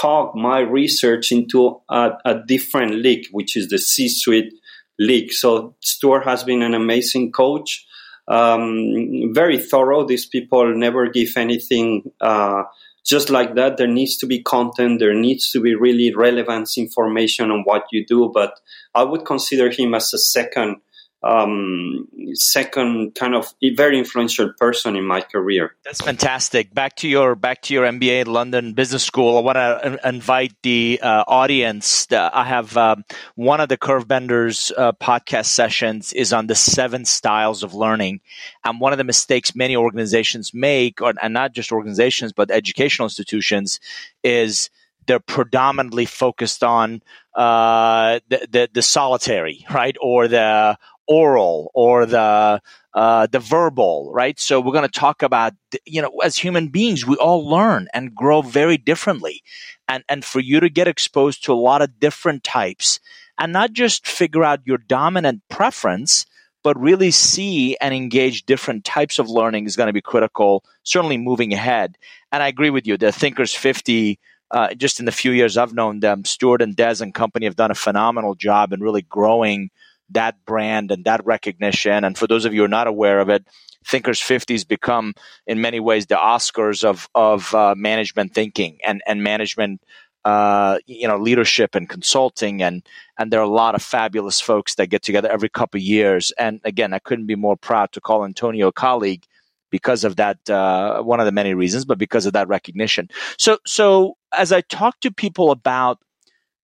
talk, 0.00 0.34
my 0.34 0.60
research 0.60 1.32
into 1.32 1.80
a, 1.88 2.12
a 2.24 2.42
different 2.46 2.94
league, 2.96 3.26
which 3.30 3.56
is 3.56 3.68
the 3.68 3.78
C-suite 3.78 4.54
league. 4.98 5.32
So 5.32 5.74
Stuart 5.80 6.24
has 6.24 6.44
been 6.44 6.62
an 6.62 6.74
amazing 6.74 7.32
coach. 7.32 7.86
Um, 8.26 9.32
very 9.34 9.58
thorough. 9.58 10.04
These 10.04 10.26
people 10.26 10.74
never 10.74 11.08
give 11.08 11.36
anything 11.36 12.10
uh, 12.20 12.62
just 13.04 13.28
like 13.28 13.54
that. 13.56 13.76
There 13.76 13.86
needs 13.86 14.16
to 14.18 14.26
be 14.26 14.42
content. 14.42 14.98
There 14.98 15.14
needs 15.14 15.50
to 15.52 15.60
be 15.60 15.74
really 15.74 16.14
relevant 16.14 16.70
information 16.76 17.50
on 17.50 17.62
what 17.64 17.84
you 17.92 18.06
do. 18.06 18.30
But 18.32 18.58
I 18.94 19.02
would 19.02 19.24
consider 19.26 19.70
him 19.70 19.94
as 19.94 20.14
a 20.14 20.18
second 20.18 20.76
um, 21.24 22.06
second 22.34 23.14
kind 23.14 23.34
of 23.34 23.52
very 23.74 23.98
influential 23.98 24.52
person 24.52 24.94
in 24.94 25.04
my 25.04 25.22
career. 25.22 25.74
That's 25.82 26.02
fantastic. 26.02 26.74
Back 26.74 26.96
to 26.96 27.08
your 27.08 27.34
back 27.34 27.62
to 27.62 27.74
your 27.74 27.86
MBA 27.86 28.26
London 28.26 28.74
Business 28.74 29.02
School. 29.02 29.38
I 29.38 29.40
want 29.40 29.56
to 29.56 30.00
invite 30.06 30.52
the 30.62 31.00
uh, 31.02 31.24
audience. 31.26 32.06
I 32.12 32.44
have 32.44 32.76
um, 32.76 33.04
one 33.36 33.60
of 33.60 33.70
the 33.70 33.78
Curvebenders 33.78 34.70
uh, 34.76 34.92
podcast 34.92 35.46
sessions 35.46 36.12
is 36.12 36.34
on 36.34 36.46
the 36.46 36.54
seven 36.54 37.06
styles 37.06 37.62
of 37.62 37.72
learning, 37.72 38.20
and 38.62 38.78
one 38.78 38.92
of 38.92 38.98
the 38.98 39.04
mistakes 39.04 39.56
many 39.56 39.76
organizations 39.76 40.52
make, 40.52 41.00
or, 41.00 41.14
and 41.22 41.32
not 41.32 41.54
just 41.54 41.72
organizations 41.72 42.32
but 42.32 42.50
educational 42.50 43.06
institutions, 43.06 43.80
is 44.22 44.68
they're 45.06 45.20
predominantly 45.20 46.06
focused 46.06 46.64
on 46.64 47.02
uh, 47.34 48.20
the, 48.28 48.46
the, 48.50 48.68
the 48.74 48.82
solitary, 48.82 49.64
right, 49.72 49.96
or 50.00 50.28
the 50.28 50.78
oral 51.06 51.70
or 51.74 52.06
the 52.06 52.60
uh, 52.94 53.26
the 53.26 53.40
verbal, 53.40 54.10
right? 54.12 54.38
So 54.38 54.60
we're 54.60 54.72
going 54.72 54.88
to 54.88 55.00
talk 55.00 55.22
about, 55.22 55.52
you 55.84 56.00
know, 56.00 56.10
as 56.22 56.36
human 56.36 56.68
beings, 56.68 57.04
we 57.04 57.16
all 57.16 57.48
learn 57.48 57.88
and 57.92 58.14
grow 58.14 58.40
very 58.42 58.76
differently, 58.76 59.42
and 59.88 60.04
and 60.08 60.24
for 60.24 60.40
you 60.40 60.60
to 60.60 60.68
get 60.68 60.88
exposed 60.88 61.44
to 61.44 61.52
a 61.52 61.54
lot 61.54 61.82
of 61.82 61.98
different 61.98 62.44
types, 62.44 63.00
and 63.38 63.52
not 63.52 63.72
just 63.72 64.06
figure 64.06 64.44
out 64.44 64.60
your 64.64 64.78
dominant 64.78 65.42
preference, 65.48 66.24
but 66.62 66.80
really 66.80 67.10
see 67.10 67.76
and 67.80 67.92
engage 67.92 68.46
different 68.46 68.84
types 68.84 69.18
of 69.18 69.28
learning 69.28 69.66
is 69.66 69.76
going 69.76 69.88
to 69.88 69.92
be 69.92 70.00
critical. 70.00 70.64
Certainly, 70.84 71.18
moving 71.18 71.52
ahead, 71.52 71.96
and 72.30 72.42
I 72.42 72.48
agree 72.48 72.70
with 72.70 72.86
you. 72.86 72.96
The 72.96 73.12
Thinkers 73.12 73.54
Fifty. 73.54 74.18
Uh, 74.50 74.72
just 74.74 75.00
in 75.00 75.06
the 75.06 75.10
few 75.10 75.32
years 75.32 75.56
I've 75.56 75.74
known 75.74 75.98
them, 75.98 76.24
Stuart 76.24 76.62
and 76.62 76.76
Des 76.76 77.02
and 77.02 77.12
company 77.12 77.46
have 77.46 77.56
done 77.56 77.72
a 77.72 77.74
phenomenal 77.74 78.36
job 78.36 78.72
in 78.72 78.80
really 78.80 79.02
growing 79.02 79.70
that 80.10 80.44
brand 80.44 80.90
and 80.90 81.04
that 81.04 81.24
recognition. 81.24 82.04
And 82.04 82.16
for 82.16 82.26
those 82.26 82.44
of 82.44 82.52
you 82.52 82.60
who 82.60 82.64
are 82.64 82.68
not 82.68 82.86
aware 82.86 83.20
of 83.20 83.28
it, 83.28 83.44
Thinkers 83.86 84.20
50 84.20 84.54
has 84.54 84.64
become, 84.64 85.14
in 85.46 85.60
many 85.60 85.78
ways, 85.78 86.06
the 86.06 86.14
Oscars 86.14 86.84
of 86.84 87.08
of 87.14 87.54
uh, 87.54 87.74
management 87.76 88.32
thinking 88.32 88.78
and 88.86 89.02
and 89.06 89.22
management, 89.22 89.82
uh, 90.24 90.78
you 90.86 91.06
know, 91.06 91.18
leadership 91.18 91.74
and 91.74 91.88
consulting. 91.88 92.62
And 92.62 92.82
and 93.18 93.30
there 93.30 93.40
are 93.40 93.44
a 93.44 93.48
lot 93.48 93.74
of 93.74 93.82
fabulous 93.82 94.40
folks 94.40 94.76
that 94.76 94.86
get 94.86 95.02
together 95.02 95.30
every 95.30 95.50
couple 95.50 95.80
years. 95.80 96.32
And 96.38 96.60
again, 96.64 96.94
I 96.94 96.98
couldn't 96.98 97.26
be 97.26 97.36
more 97.36 97.56
proud 97.56 97.92
to 97.92 98.00
call 98.00 98.24
Antonio 98.24 98.68
a 98.68 98.72
colleague 98.72 99.26
because 99.70 100.02
of 100.04 100.16
that. 100.16 100.48
Uh, 100.48 101.02
one 101.02 101.20
of 101.20 101.26
the 101.26 101.32
many 101.32 101.52
reasons, 101.52 101.84
but 101.84 101.98
because 101.98 102.24
of 102.24 102.32
that 102.32 102.48
recognition. 102.48 103.10
So 103.36 103.58
so 103.66 104.16
as 104.32 104.50
I 104.50 104.62
talk 104.62 104.98
to 105.00 105.12
people 105.12 105.50
about 105.50 105.98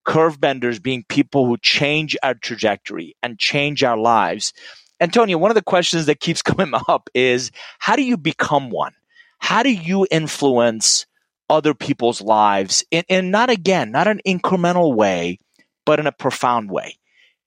curve 0.05 0.41
benders 0.41 0.79
being 0.79 1.05
people 1.09 1.47
who 1.47 1.57
change 1.59 2.17
our 2.23 2.35
trajectory 2.35 3.17
and 3.23 3.39
change 3.39 3.83
our 3.85 3.99
lives. 3.99 4.53
Antonio, 5.01 5.39
one 5.39 5.51
of 5.51 5.55
the 5.55 5.63
questions 5.63 6.07
that 6.07 6.21
keeps 6.21 6.43
coming 6.43 6.73
up 6.89 7.09
is 7.15 7.51
how 7.79 7.97
do 7.97 8.03
you 8.03 8.17
become 8.17 8.71
one? 8.71 8.93
How 9.39 9.63
do 9.63 9.73
you 9.73 10.07
influence 10.11 11.07
other 11.49 11.75
people's 11.75 12.21
lives 12.21 12.85
in 12.91 13.31
not 13.31 13.51
again, 13.51 13.91
not 13.91 14.07
an 14.07 14.21
incremental 14.27 14.95
way, 14.95 15.39
but 15.87 15.99
in 15.99 16.07
a 16.07 16.13
profound 16.13 16.71
way? 16.71 16.97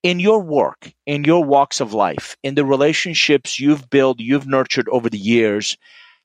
In 0.01 0.19
your 0.19 0.41
work, 0.41 0.91
in 1.05 1.23
your 1.23 1.45
walks 1.45 1.79
of 1.79 1.93
life, 1.93 2.35
in 2.43 2.55
the 2.55 2.65
relationships 2.65 3.59
you've 3.59 3.89
built, 3.89 4.19
you've 4.19 4.47
nurtured 4.47 4.89
over 4.89 5.09
the 5.09 5.17
years, 5.17 5.77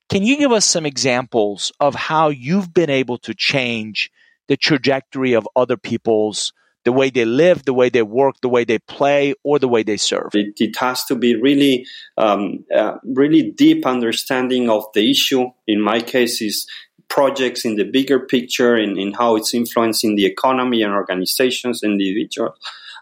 can 0.09 0.23
you 0.23 0.37
give 0.37 0.51
us 0.51 0.65
some 0.65 0.85
examples 0.85 1.71
of 1.79 1.95
how 1.95 2.29
you've 2.29 2.73
been 2.73 2.89
able 2.89 3.19
to 3.19 3.33
change 3.33 4.11
the 4.49 4.57
trajectory 4.57 5.33
of 5.33 5.47
other 5.55 5.77
people's 5.77 6.51
the 6.85 6.91
way 6.91 7.09
they 7.09 7.25
live, 7.25 7.65
the 7.65 7.73
way 7.73 7.89
they 7.89 8.01
work, 8.01 8.35
the 8.41 8.49
way 8.49 8.63
they 8.63 8.79
play, 8.79 9.33
or 9.43 9.59
the 9.59 9.67
way 9.67 9.83
they 9.83 9.97
serve. 9.97 10.29
It, 10.33 10.59
it 10.59 10.77
has 10.77 11.03
to 11.05 11.15
be 11.15 11.35
really, 11.35 11.85
um, 12.17 12.65
uh, 12.73 12.97
really 13.03 13.51
deep 13.51 13.85
understanding 13.85 14.69
of 14.69 14.85
the 14.93 15.11
issue. 15.11 15.51
In 15.67 15.81
my 15.81 15.99
case, 15.99 16.41
is 16.41 16.67
projects 17.09 17.65
in 17.65 17.75
the 17.75 17.83
bigger 17.83 18.19
picture 18.19 18.75
and 18.75 18.97
in, 18.97 19.09
in, 19.09 19.13
how 19.13 19.35
it's 19.35 19.53
influencing 19.53 20.15
the 20.15 20.25
economy 20.25 20.81
and 20.81 20.93
organizations 20.93 21.83
and 21.83 22.01
individuals. 22.01 22.57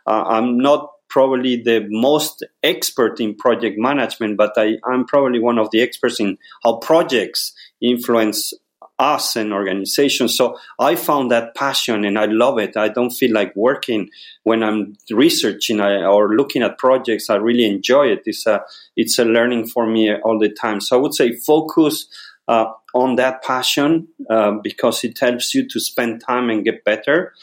Uh, 0.05 0.23
I'm 0.25 0.57
not 0.57 0.91
probably 1.09 1.61
the 1.61 1.85
most 1.89 2.43
expert 2.63 3.19
in 3.19 3.35
project 3.35 3.77
management, 3.77 4.37
but 4.37 4.53
I, 4.57 4.77
I'm 4.85 5.05
probably 5.05 5.39
one 5.39 5.59
of 5.59 5.69
the 5.71 5.81
experts 5.81 6.19
in 6.19 6.37
how 6.63 6.77
projects 6.77 7.53
influence 7.81 8.53
us 8.99 9.35
and 9.35 9.53
organizations. 9.53 10.35
So 10.35 10.57
I 10.79 10.95
found 10.95 11.31
that 11.31 11.55
passion 11.55 12.03
and 12.03 12.17
I 12.17 12.25
love 12.25 12.57
it. 12.57 12.75
I 12.75 12.89
don't 12.89 13.11
feel 13.11 13.33
like 13.33 13.55
working 13.55 14.09
when 14.43 14.63
I'm 14.63 14.97
researching 15.11 15.79
or 15.79 16.35
looking 16.35 16.63
at 16.63 16.77
projects. 16.77 17.29
I 17.29 17.35
really 17.35 17.65
enjoy 17.65 18.07
it. 18.07 18.23
It's 18.25 18.47
a, 18.47 18.63
it's 18.95 19.19
a 19.19 19.25
learning 19.25 19.67
for 19.67 19.85
me 19.85 20.13
all 20.15 20.39
the 20.39 20.49
time. 20.49 20.81
So 20.81 20.97
I 20.97 21.01
would 21.01 21.13
say 21.13 21.33
focus 21.33 22.07
uh, 22.47 22.71
on 22.93 23.15
that 23.17 23.43
passion 23.43 24.07
uh, 24.29 24.51
because 24.63 25.03
it 25.03 25.19
helps 25.19 25.53
you 25.53 25.67
to 25.67 25.79
spend 25.79 26.21
time 26.25 26.49
and 26.49 26.63
get 26.63 26.83
better. 26.83 27.33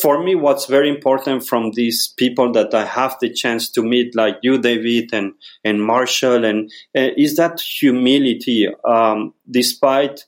For 0.00 0.22
me, 0.22 0.34
what's 0.34 0.66
very 0.66 0.88
important 0.88 1.44
from 1.44 1.72
these 1.72 2.14
people 2.16 2.52
that 2.52 2.72
I 2.72 2.84
have 2.84 3.16
the 3.20 3.30
chance 3.30 3.68
to 3.70 3.82
meet, 3.82 4.14
like 4.14 4.36
you, 4.42 4.58
David, 4.58 5.12
and 5.12 5.32
and 5.64 5.82
Marshall, 5.82 6.44
and 6.44 6.70
uh, 6.96 7.08
is 7.16 7.34
that 7.36 7.60
humility. 7.60 8.68
Um, 8.84 9.34
despite 9.50 10.24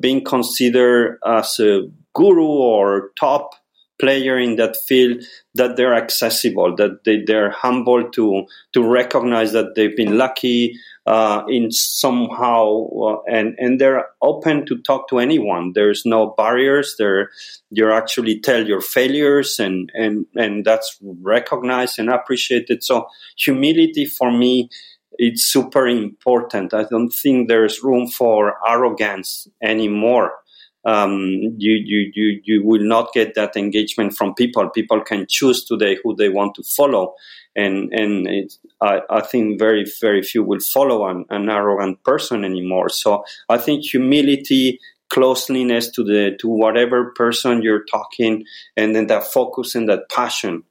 being 0.00 0.24
considered 0.24 1.18
as 1.26 1.58
a 1.60 1.82
guru 2.14 2.46
or 2.46 3.10
top 3.18 3.54
player 4.00 4.38
in 4.38 4.56
that 4.56 4.76
field 4.88 5.22
that 5.54 5.76
they're 5.76 5.94
accessible 5.94 6.74
that 6.74 7.04
they, 7.04 7.22
they're 7.24 7.50
humble 7.50 8.10
to 8.10 8.44
to 8.72 8.82
recognize 8.82 9.52
that 9.52 9.74
they've 9.76 9.96
been 9.96 10.18
lucky 10.18 10.76
uh, 11.06 11.42
in 11.48 11.70
somehow 11.70 12.86
uh, 12.88 13.16
and 13.28 13.54
and 13.58 13.80
they're 13.80 14.06
open 14.22 14.66
to 14.66 14.78
talk 14.78 15.08
to 15.08 15.18
anyone. 15.18 15.72
There's 15.74 16.04
no 16.04 16.34
barriers. 16.36 16.96
There 16.98 17.30
you 17.70 17.92
actually 17.92 18.40
tell 18.40 18.66
your 18.66 18.80
failures 18.80 19.60
and 19.60 19.92
and 19.94 20.26
and 20.34 20.64
that's 20.64 20.98
recognized 21.02 21.98
and 21.98 22.10
appreciated. 22.10 22.82
So 22.82 23.06
humility 23.36 24.06
for 24.06 24.32
me 24.32 24.70
it's 25.18 25.44
super 25.44 25.86
important. 25.86 26.74
I 26.74 26.84
don't 26.84 27.10
think 27.10 27.48
there's 27.48 27.82
room 27.82 28.08
for 28.08 28.56
arrogance 28.66 29.48
anymore. 29.62 30.32
Um, 30.86 31.18
you, 31.56 31.80
you, 31.82 32.12
you, 32.14 32.40
you 32.44 32.64
will 32.64 32.82
not 32.82 33.14
get 33.14 33.34
that 33.36 33.56
engagement 33.56 34.14
from 34.14 34.34
people. 34.34 34.68
People 34.68 35.00
can 35.00 35.26
choose 35.28 35.64
today 35.64 35.96
who 36.02 36.14
they 36.14 36.28
want 36.28 36.56
to 36.56 36.62
follow. 36.62 37.14
And, 37.56 37.92
and 37.92 38.50
I, 38.80 39.00
I 39.08 39.20
think 39.22 39.58
very, 39.58 39.86
very 40.00 40.22
few 40.22 40.42
will 40.42 40.60
follow 40.60 41.08
an, 41.08 41.24
an 41.30 41.48
arrogant 41.48 42.02
person 42.04 42.44
anymore. 42.44 42.90
So 42.90 43.24
I 43.48 43.56
think 43.56 43.84
humility, 43.84 44.78
closeness 45.08 45.90
to 45.92 46.04
the, 46.04 46.36
to 46.40 46.48
whatever 46.48 47.12
person 47.12 47.62
you're 47.62 47.84
talking, 47.84 48.44
and 48.76 48.94
then 48.94 49.06
that 49.06 49.24
focus 49.24 49.74
and 49.74 49.88
that 49.88 50.10
passion, 50.10 50.64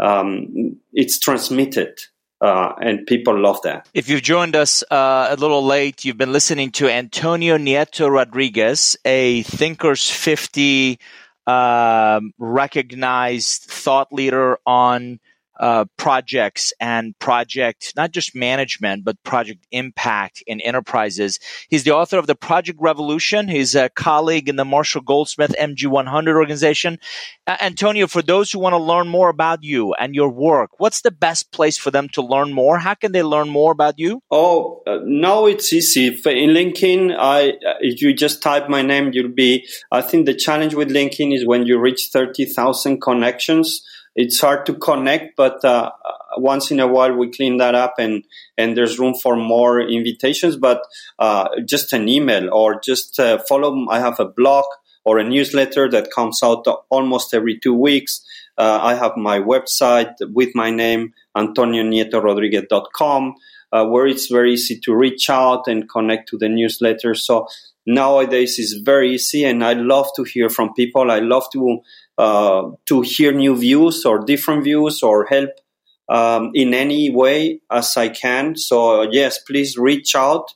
um, 0.00 0.80
it's 0.92 1.18
transmitted 1.18 2.00
uh, 2.40 2.72
and 2.80 3.06
people 3.06 3.38
love 3.38 3.60
that. 3.62 3.88
If 3.94 4.08
you've 4.08 4.22
joined 4.22 4.56
us 4.56 4.82
uh, 4.90 5.28
a 5.30 5.36
little 5.36 5.64
late, 5.64 6.04
you've 6.04 6.16
been 6.16 6.32
listening 6.32 6.70
to 6.72 6.88
Antonio 6.88 7.58
Nieto 7.58 8.10
Rodriguez, 8.10 8.96
a 9.04 9.42
Thinkers 9.42 10.10
50 10.10 10.98
um, 11.46 12.32
recognized 12.38 13.64
thought 13.64 14.12
leader 14.12 14.58
on 14.66 15.20
uh, 15.60 15.84
projects 15.98 16.72
and 16.80 17.16
project, 17.18 17.92
not 17.94 18.10
just 18.10 18.34
management, 18.34 19.04
but 19.04 19.22
project 19.22 19.66
impact 19.70 20.42
in 20.46 20.60
enterprises. 20.62 21.38
He's 21.68 21.84
the 21.84 21.94
author 21.94 22.18
of 22.18 22.26
The 22.26 22.34
Project 22.34 22.78
Revolution. 22.80 23.46
He's 23.46 23.74
a 23.74 23.90
colleague 23.90 24.48
in 24.48 24.56
the 24.56 24.64
Marshall 24.64 25.02
Goldsmith 25.02 25.54
MG100 25.60 26.34
organization. 26.34 26.98
Uh, 27.46 27.58
Antonio, 27.60 28.06
for 28.06 28.22
those 28.22 28.50
who 28.50 28.58
want 28.58 28.72
to 28.72 28.78
learn 28.78 29.08
more 29.08 29.28
about 29.28 29.62
you 29.62 29.92
and 29.92 30.14
your 30.14 30.30
work, 30.30 30.70
what's 30.78 31.02
the 31.02 31.10
best 31.10 31.52
place 31.52 31.76
for 31.76 31.90
them 31.90 32.08
to 32.10 32.22
learn 32.22 32.54
more? 32.54 32.78
How 32.78 32.94
can 32.94 33.12
they 33.12 33.22
learn 33.22 33.50
more 33.50 33.70
about 33.70 33.98
you? 33.98 34.22
Oh, 34.30 34.82
uh, 34.86 35.00
now 35.04 35.44
it's 35.44 35.72
easy. 35.74 36.06
In 36.06 36.50
LinkedIn, 36.50 37.14
I, 37.18 37.50
uh, 37.50 37.74
if 37.80 38.00
you 38.00 38.14
just 38.14 38.42
type 38.42 38.70
my 38.70 38.80
name, 38.80 39.10
you'll 39.12 39.28
be, 39.28 39.66
I 39.92 40.00
think 40.00 40.24
the 40.24 40.34
challenge 40.34 40.74
with 40.74 40.88
LinkedIn 40.88 41.34
is 41.34 41.46
when 41.46 41.66
you 41.66 41.78
reach 41.78 42.08
30,000 42.10 43.02
connections, 43.02 43.82
it's 44.14 44.40
hard 44.40 44.66
to 44.66 44.74
connect, 44.74 45.36
but 45.36 45.64
uh, 45.64 45.90
once 46.36 46.70
in 46.70 46.80
a 46.80 46.86
while 46.86 47.14
we 47.14 47.30
clean 47.30 47.56
that 47.58 47.74
up 47.74 47.94
and, 47.98 48.24
and 48.58 48.76
there's 48.76 48.98
room 48.98 49.14
for 49.14 49.36
more 49.36 49.80
invitations, 49.80 50.56
but 50.56 50.82
uh, 51.18 51.48
just 51.64 51.92
an 51.92 52.08
email 52.08 52.52
or 52.52 52.80
just 52.80 53.18
uh, 53.20 53.38
follow. 53.48 53.86
I 53.88 54.00
have 54.00 54.18
a 54.20 54.24
blog 54.26 54.64
or 55.04 55.18
a 55.18 55.24
newsletter 55.24 55.88
that 55.90 56.10
comes 56.10 56.42
out 56.42 56.66
almost 56.90 57.32
every 57.34 57.58
two 57.58 57.74
weeks. 57.74 58.24
Uh, 58.58 58.78
I 58.82 58.94
have 58.94 59.16
my 59.16 59.38
website 59.38 60.14
with 60.20 60.54
my 60.54 60.70
name, 60.70 61.14
antonionieto.rodriguez.com. 61.36 63.34
uh, 63.72 63.86
where 63.86 64.06
it's 64.06 64.26
very 64.26 64.52
easy 64.54 64.78
to 64.80 64.94
reach 64.94 65.30
out 65.30 65.68
and 65.68 65.88
connect 65.88 66.28
to 66.28 66.36
the 66.36 66.48
newsletter. 66.48 67.14
So 67.14 67.46
nowadays 67.86 68.58
is 68.58 68.74
very 68.84 69.14
easy, 69.14 69.44
and 69.44 69.64
I 69.64 69.74
love 69.74 70.08
to 70.16 70.24
hear 70.24 70.48
from 70.48 70.74
people. 70.74 71.10
I 71.10 71.20
love 71.20 71.44
to 71.52 71.80
uh, 72.20 72.70
to 72.84 73.00
hear 73.00 73.32
new 73.32 73.56
views 73.56 74.04
or 74.04 74.24
different 74.24 74.62
views 74.62 75.02
or 75.02 75.24
help 75.24 75.50
um, 76.10 76.50
in 76.54 76.74
any 76.74 77.08
way 77.08 77.60
as 77.70 77.96
I 77.96 78.10
can. 78.10 78.56
So 78.56 79.02
yes, 79.10 79.38
please 79.38 79.78
reach 79.78 80.14
out. 80.14 80.52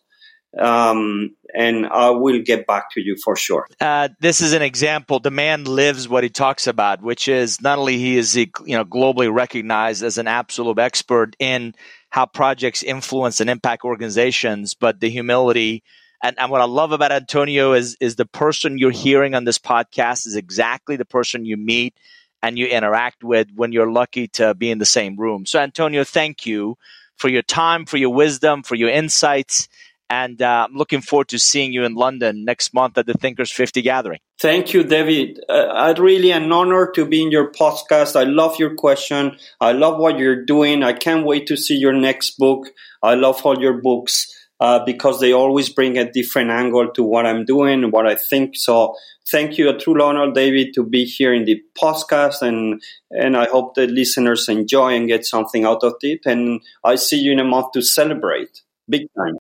Um, 0.61 1.35
and 1.55 1.87
I 1.87 2.11
will 2.11 2.43
get 2.43 2.67
back 2.67 2.91
to 2.93 3.01
you 3.01 3.17
for 3.25 3.35
sure. 3.35 3.67
Uh, 3.81 4.09
this 4.21 4.41
is 4.41 4.53
an 4.53 4.63
example. 4.63 5.21
The 5.21 5.31
man 5.31 5.65
lives 5.65 6.09
what 6.09 6.23
he 6.23 6.31
talks 6.31 6.67
about, 6.67 7.03
which 7.03 7.29
is 7.29 7.63
not 7.63 7.79
only 7.79 7.97
he 7.97 8.19
is 8.19 8.37
you 8.37 8.51
know 8.67 8.85
globally 8.85 9.33
recognized 9.33 10.03
as 10.03 10.19
an 10.19 10.27
absolute 10.27 10.79
expert 10.79 11.35
in 11.39 11.75
how 12.11 12.27
projects 12.27 12.83
influence 12.83 13.41
and 13.41 13.49
impact 13.49 13.85
organizations, 13.85 14.75
but 14.75 15.01
the 15.01 15.09
humility. 15.09 15.83
And, 16.25 16.39
and 16.41 16.51
what 16.51 16.63
I 16.63 16.65
love 16.65 16.93
about 16.93 17.13
Antonio 17.13 17.75
is 17.75 17.99
is 18.01 18.17
the 18.17 18.25
person 18.25 18.79
you're 18.79 18.91
hearing 18.91 19.35
on 19.35 19.45
this 19.45 19.59
podcast 19.59 20.27
is 20.27 20.37
exactly 20.37 20.97
the 20.97 21.05
person 21.05 21.45
you 21.45 21.59
meet 21.59 21.95
and 22.43 22.59
you 22.59 22.67
interact 22.67 23.23
with 23.23 23.49
when 23.55 23.73
you're 23.73 23.91
lucky 23.91 24.29
to 24.29 24.55
be 24.55 24.71
in 24.71 24.79
the 24.79 24.87
same 24.87 25.17
room. 25.17 25.45
So 25.45 25.61
Antonio, 25.61 26.03
thank 26.03 26.47
you 26.47 26.79
for 27.17 27.29
your 27.29 27.43
time, 27.43 27.85
for 27.85 27.99
your 27.99 28.15
wisdom, 28.15 28.63
for 28.63 28.75
your 28.75 28.89
insights 28.89 29.69
and 30.11 30.41
uh, 30.43 30.67
I'm 30.69 30.77
looking 30.77 31.01
forward 31.01 31.29
to 31.29 31.39
seeing 31.39 31.73
you 31.73 31.85
in 31.85 31.95
London 31.95 32.45
next 32.45 32.75
month 32.75 32.99
at 32.99 33.07
the 33.07 33.15
Thinkers 33.15 33.51
50 33.51 33.83
gathering. 33.83 34.21
Thank 34.39 34.75
you, 34.75 34.85
David. 34.85 35.41
Uh, 35.49 35.89
it's 35.91 36.01
really 36.01 36.31
an 36.31 36.53
honor 36.53 36.91
to 36.95 37.07
be 37.07 37.23
in 37.23 37.31
your 37.31 37.51
podcast. 37.51 38.15
I 38.15 38.25
love 38.25 38.59
your 38.59 38.75
question. 38.75 39.37
I 39.61 39.73
love 39.73 39.99
what 39.99 40.19
you're 40.19 40.45
doing. 40.45 40.83
I 40.83 40.93
can't 40.93 41.25
wait 41.25 41.47
to 41.47 41.57
see 41.57 41.77
your 41.77 41.95
next 41.95 42.39
book. 42.39 42.69
I 43.03 43.15
love 43.15 43.45
all 43.45 43.59
your 43.59 43.81
books 43.81 44.34
uh, 44.65 44.83
because 44.83 45.21
they 45.21 45.35
always 45.35 45.69
bring 45.69 45.99
a 45.99 46.11
different 46.11 46.51
angle 46.51 46.89
to 46.91 47.03
what 47.03 47.27
I'm 47.27 47.45
doing 47.45 47.91
what 47.91 48.07
I 48.07 48.15
think. 48.15 48.57
So 48.57 48.97
thank 49.31 49.59
you, 49.59 49.69
a 49.69 49.77
true 49.77 50.03
honor, 50.03 50.33
David, 50.33 50.73
to 50.77 50.83
be 50.83 51.05
here 51.05 51.35
in 51.35 51.45
the 51.45 51.63
podcast. 51.79 52.41
And, 52.41 52.81
and 53.11 53.37
I 53.37 53.45
hope 53.45 53.75
the 53.75 53.87
listeners 53.87 54.49
enjoy 54.49 54.95
and 54.95 55.07
get 55.07 55.27
something 55.27 55.67
out 55.67 55.85
of 55.85 55.97
it. 56.01 56.21
And 56.25 56.63
I 56.83 56.95
see 56.95 57.19
you 57.19 57.33
in 57.33 57.41
a 57.41 57.45
month 57.45 57.73
to 57.75 57.83
celebrate 57.83 58.63
big 58.89 59.07
time. 59.15 59.37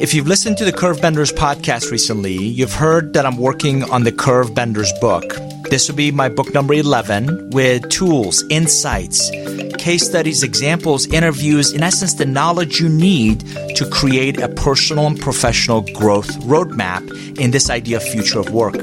If 0.00 0.14
you've 0.14 0.26
listened 0.26 0.58
to 0.58 0.64
the 0.64 0.72
Curve 0.72 1.00
Benders 1.00 1.32
podcast 1.32 1.92
recently, 1.92 2.32
you've 2.32 2.74
heard 2.74 3.12
that 3.12 3.24
I'm 3.24 3.36
working 3.36 3.84
on 3.84 4.02
the 4.02 4.10
Curve 4.10 4.52
Benders 4.52 4.92
book. 5.00 5.36
This 5.70 5.88
will 5.88 5.94
be 5.94 6.10
my 6.10 6.28
book 6.28 6.52
number 6.52 6.74
11 6.74 7.50
with 7.50 7.88
tools, 7.90 8.42
insights, 8.50 9.30
case 9.78 10.04
studies, 10.04 10.42
examples, 10.42 11.06
interviews, 11.06 11.72
in 11.72 11.84
essence, 11.84 12.14
the 12.14 12.26
knowledge 12.26 12.80
you 12.80 12.88
need 12.88 13.46
to 13.76 13.88
create 13.88 14.40
a 14.40 14.48
personal 14.48 15.06
and 15.06 15.20
professional 15.20 15.82
growth 15.92 16.28
roadmap 16.40 17.08
in 17.38 17.52
this 17.52 17.70
idea 17.70 17.98
of 17.98 18.02
future 18.02 18.40
of 18.40 18.50
work. 18.50 18.74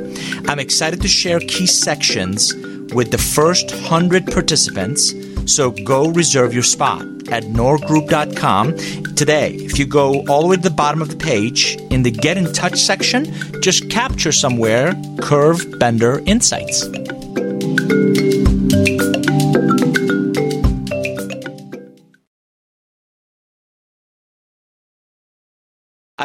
I'm 0.48 0.60
excited 0.60 1.02
to 1.02 1.10
share 1.10 1.42
key 1.42 1.68
sections 1.68 2.54
with 2.94 3.12
the 3.12 3.18
first 3.18 3.70
100 3.70 4.26
participants, 4.28 5.12
so 5.48 5.72
go 5.72 6.10
reserve 6.10 6.54
your 6.54 6.64
spot 6.64 7.02
at 7.32 7.44
nourgroup.com 7.44 8.76
today. 9.16 9.54
If 9.56 9.80
you 9.80 9.86
go 9.86 10.26
all 10.28 10.42
the 10.42 10.48
way 10.48 10.56
to 10.56 10.62
the 10.62 10.70
bottom 10.70 11.02
of 11.02 11.10
the 11.10 11.18
page, 11.18 11.76
in 11.90 12.04
the 12.04 12.12
Get 12.12 12.38
in 12.38 12.52
Touch 12.54 12.80
section, 12.80 13.26
just 13.62 13.90
capture 13.90 14.32
somewhere 14.32 14.94
Curve 15.20 15.80
Bender 15.80 16.22
Insights. 16.26 16.88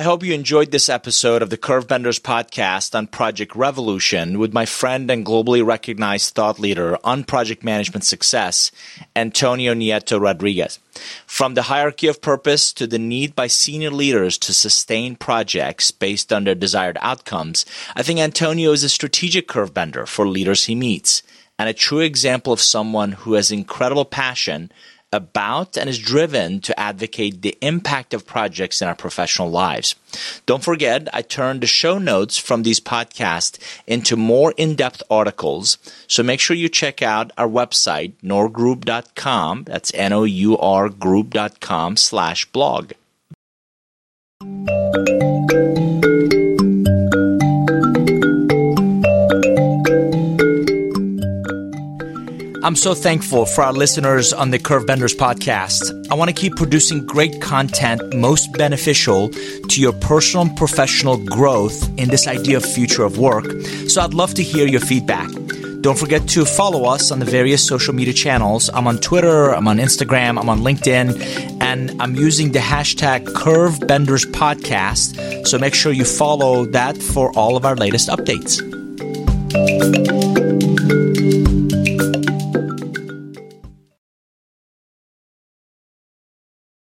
I 0.02 0.04
hope 0.04 0.24
you 0.24 0.34
enjoyed 0.34 0.72
this 0.72 0.88
episode 0.88 1.42
of 1.42 1.50
the 1.50 1.56
Curvebenders 1.56 2.20
podcast 2.20 2.92
on 2.92 3.06
Project 3.06 3.54
Revolution 3.54 4.40
with 4.40 4.52
my 4.52 4.66
friend 4.66 5.08
and 5.08 5.24
globally 5.24 5.64
recognized 5.64 6.34
thought 6.34 6.58
leader 6.58 6.98
on 7.04 7.22
project 7.22 7.62
management 7.62 8.02
success, 8.02 8.72
Antonio 9.14 9.74
Nieto 9.74 10.20
Rodriguez. 10.20 10.80
From 11.24 11.54
the 11.54 11.62
hierarchy 11.62 12.08
of 12.08 12.20
purpose 12.20 12.72
to 12.72 12.88
the 12.88 12.98
need 12.98 13.36
by 13.36 13.46
senior 13.46 13.92
leaders 13.92 14.38
to 14.38 14.52
sustain 14.52 15.14
projects 15.14 15.92
based 15.92 16.32
on 16.32 16.42
their 16.42 16.56
desired 16.56 16.98
outcomes, 17.00 17.64
I 17.94 18.02
think 18.02 18.18
Antonio 18.18 18.72
is 18.72 18.82
a 18.82 18.88
strategic 18.88 19.46
curvebender 19.46 20.08
for 20.08 20.26
leaders 20.26 20.64
he 20.64 20.74
meets 20.74 21.22
and 21.60 21.68
a 21.68 21.72
true 21.72 22.00
example 22.00 22.52
of 22.52 22.60
someone 22.60 23.12
who 23.12 23.34
has 23.34 23.52
incredible 23.52 24.04
passion 24.04 24.72
about 25.12 25.76
and 25.76 25.88
is 25.88 25.98
driven 25.98 26.60
to 26.60 26.78
advocate 26.78 27.42
the 27.42 27.56
impact 27.60 28.14
of 28.14 28.26
projects 28.26 28.80
in 28.80 28.88
our 28.88 28.94
professional 28.94 29.50
lives. 29.50 29.94
Don't 30.46 30.64
forget, 30.64 31.08
I 31.12 31.22
turned 31.22 31.60
the 31.60 31.66
show 31.66 31.98
notes 31.98 32.38
from 32.38 32.62
these 32.62 32.80
podcasts 32.80 33.58
into 33.86 34.16
more 34.16 34.54
in-depth 34.56 35.02
articles. 35.10 35.78
So 36.06 36.22
make 36.22 36.40
sure 36.40 36.56
you 36.56 36.68
check 36.68 37.02
out 37.02 37.30
our 37.36 37.48
website, 37.48 38.14
nourgroup.com. 38.22 39.64
That's 39.64 39.92
N-O-U-R 39.94 40.88
group.com 40.88 41.96
slash 41.96 42.46
blog. 42.46 42.92
I'm 52.64 52.76
so 52.76 52.94
thankful 52.94 53.44
for 53.44 53.62
our 53.64 53.72
listeners 53.72 54.32
on 54.32 54.52
the 54.52 54.58
Curve 54.58 54.86
Benders 54.86 55.16
podcast. 55.16 56.06
I 56.12 56.14
want 56.14 56.28
to 56.28 56.32
keep 56.32 56.54
producing 56.54 57.04
great 57.04 57.42
content 57.42 58.14
most 58.14 58.52
beneficial 58.52 59.30
to 59.30 59.80
your 59.80 59.92
personal 59.92 60.46
and 60.46 60.56
professional 60.56 61.16
growth 61.16 61.88
in 61.98 62.08
this 62.08 62.28
idea 62.28 62.58
of 62.58 62.64
future 62.64 63.02
of 63.02 63.18
work. 63.18 63.50
So 63.88 64.00
I'd 64.00 64.14
love 64.14 64.34
to 64.34 64.44
hear 64.44 64.68
your 64.68 64.78
feedback. 64.80 65.28
Don't 65.80 65.98
forget 65.98 66.28
to 66.28 66.44
follow 66.44 66.84
us 66.84 67.10
on 67.10 67.18
the 67.18 67.24
various 67.24 67.66
social 67.66 67.92
media 67.94 68.14
channels. 68.14 68.70
I'm 68.72 68.86
on 68.86 68.98
Twitter, 68.98 69.52
I'm 69.52 69.66
on 69.66 69.78
Instagram, 69.78 70.38
I'm 70.38 70.48
on 70.48 70.60
LinkedIn, 70.60 71.60
and 71.60 72.00
I'm 72.00 72.14
using 72.14 72.52
the 72.52 72.60
hashtag 72.60 73.34
Curve 73.34 73.80
Benders 73.88 74.24
Podcast. 74.24 75.48
So 75.48 75.58
make 75.58 75.74
sure 75.74 75.90
you 75.90 76.04
follow 76.04 76.66
that 76.66 76.96
for 76.96 77.36
all 77.36 77.56
of 77.56 77.64
our 77.66 77.74
latest 77.74 78.08
updates. 78.08 78.62